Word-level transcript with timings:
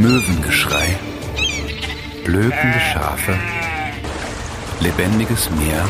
Möwengeschrei, 0.00 0.98
blökende 2.24 2.80
Schafe, 2.92 3.32
lebendiges 4.80 5.48
Meer 5.50 5.84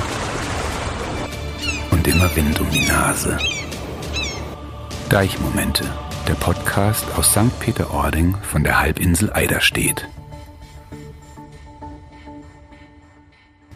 und 1.90 2.06
immer 2.06 2.34
Wind 2.36 2.60
um 2.60 2.68
die 2.70 2.86
Nase. 2.86 3.38
Deichmomente, 5.08 5.84
der 6.28 6.34
Podcast 6.34 7.06
aus 7.16 7.30
St. 7.30 7.58
Peter-Ording 7.60 8.36
von 8.42 8.62
der 8.62 8.78
Halbinsel 8.78 9.32
Eiderstedt. 9.32 10.06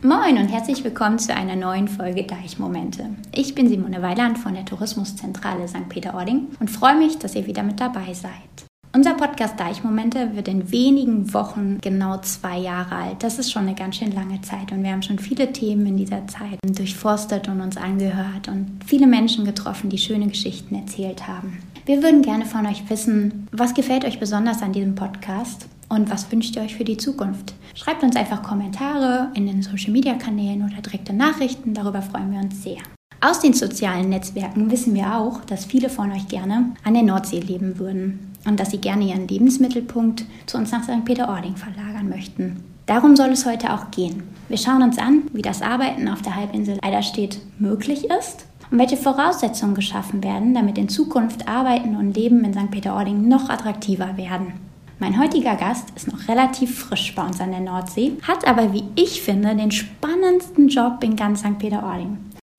Moin 0.02 0.36
und 0.36 0.48
herzlich 0.48 0.84
willkommen 0.84 1.18
zu 1.18 1.34
einer 1.34 1.56
neuen 1.56 1.88
Folge 1.88 2.24
Deichmomente. 2.24 3.08
Ich 3.34 3.54
bin 3.54 3.68
Simone 3.68 4.02
Weiland 4.02 4.38
von 4.38 4.52
der 4.52 4.66
Tourismuszentrale 4.66 5.66
St. 5.68 5.88
Peter-Ording 5.88 6.48
und 6.60 6.70
freue 6.70 6.98
mich, 6.98 7.18
dass 7.18 7.34
ihr 7.34 7.46
wieder 7.46 7.62
mit 7.62 7.80
dabei 7.80 8.12
seid. 8.12 8.68
Unser 8.98 9.14
Podcast 9.14 9.60
Deichmomente 9.60 10.34
wird 10.34 10.48
in 10.48 10.72
wenigen 10.72 11.32
Wochen 11.32 11.78
genau 11.80 12.18
zwei 12.18 12.58
Jahre 12.58 12.96
alt. 12.96 13.22
Das 13.22 13.38
ist 13.38 13.52
schon 13.52 13.62
eine 13.62 13.76
ganz 13.76 13.94
schön 13.94 14.10
lange 14.10 14.40
Zeit 14.40 14.72
und 14.72 14.82
wir 14.82 14.90
haben 14.90 15.04
schon 15.04 15.20
viele 15.20 15.52
Themen 15.52 15.86
in 15.86 15.96
dieser 15.96 16.26
Zeit 16.26 16.58
durchforstet 16.66 17.46
und 17.46 17.60
uns 17.60 17.76
angehört 17.76 18.48
und 18.48 18.80
viele 18.84 19.06
Menschen 19.06 19.44
getroffen, 19.44 19.88
die 19.88 19.98
schöne 19.98 20.26
Geschichten 20.26 20.74
erzählt 20.74 21.28
haben. 21.28 21.58
Wir 21.86 22.02
würden 22.02 22.22
gerne 22.22 22.44
von 22.44 22.66
euch 22.66 22.90
wissen, 22.90 23.46
was 23.52 23.72
gefällt 23.72 24.04
euch 24.04 24.18
besonders 24.18 24.62
an 24.62 24.72
diesem 24.72 24.96
Podcast 24.96 25.68
und 25.88 26.10
was 26.10 26.32
wünscht 26.32 26.56
ihr 26.56 26.62
euch 26.62 26.74
für 26.74 26.82
die 26.82 26.96
Zukunft? 26.96 27.54
Schreibt 27.76 28.02
uns 28.02 28.16
einfach 28.16 28.42
Kommentare 28.42 29.30
in 29.34 29.46
den 29.46 29.62
Social 29.62 29.92
Media 29.92 30.14
Kanälen 30.14 30.64
oder 30.64 30.82
direkte 30.82 31.12
Nachrichten, 31.12 31.72
darüber 31.72 32.02
freuen 32.02 32.32
wir 32.32 32.40
uns 32.40 32.64
sehr. 32.64 32.78
Aus 33.20 33.38
den 33.40 33.52
sozialen 33.52 34.08
Netzwerken 34.08 34.72
wissen 34.72 34.94
wir 34.94 35.16
auch, 35.16 35.44
dass 35.44 35.64
viele 35.64 35.88
von 35.88 36.10
euch 36.10 36.26
gerne 36.26 36.72
an 36.82 36.94
der 36.94 37.02
Nordsee 37.04 37.40
leben 37.40 37.78
würden 37.78 38.28
und 38.48 38.58
dass 38.58 38.70
sie 38.70 38.78
gerne 38.78 39.04
ihren 39.04 39.28
Lebensmittelpunkt 39.28 40.24
zu 40.46 40.56
uns 40.56 40.72
nach 40.72 40.82
St. 40.82 41.04
Peter-Ording 41.04 41.56
verlagern 41.56 42.08
möchten. 42.08 42.64
Darum 42.86 43.16
soll 43.16 43.28
es 43.28 43.44
heute 43.44 43.72
auch 43.74 43.90
gehen. 43.90 44.22
Wir 44.48 44.56
schauen 44.56 44.82
uns 44.82 44.98
an, 44.98 45.24
wie 45.34 45.42
das 45.42 45.60
Arbeiten 45.60 46.08
auf 46.08 46.22
der 46.22 46.34
Halbinsel 46.34 46.78
Eiderstedt 46.80 47.38
möglich 47.58 48.04
ist 48.04 48.46
und 48.70 48.78
welche 48.78 48.96
Voraussetzungen 48.96 49.74
geschaffen 49.74 50.24
werden, 50.24 50.54
damit 50.54 50.78
in 50.78 50.88
Zukunft 50.88 51.46
Arbeiten 51.46 51.96
und 51.96 52.16
Leben 52.16 52.42
in 52.44 52.54
St. 52.54 52.70
Peter-Ording 52.70 53.28
noch 53.28 53.50
attraktiver 53.50 54.16
werden. 54.16 54.54
Mein 55.00 55.20
heutiger 55.20 55.54
Gast 55.54 55.90
ist 55.94 56.10
noch 56.10 56.26
relativ 56.28 56.76
frisch 56.76 57.14
bei 57.14 57.24
uns 57.24 57.40
an 57.40 57.52
der 57.52 57.60
Nordsee, 57.60 58.16
hat 58.26 58.48
aber, 58.48 58.72
wie 58.72 58.84
ich 58.96 59.22
finde, 59.22 59.54
den 59.54 59.70
spannendsten 59.70 60.68
Job 60.68 61.04
in 61.04 61.14
ganz 61.14 61.40
St. 61.40 61.58
Peter-Ording. 61.58 62.18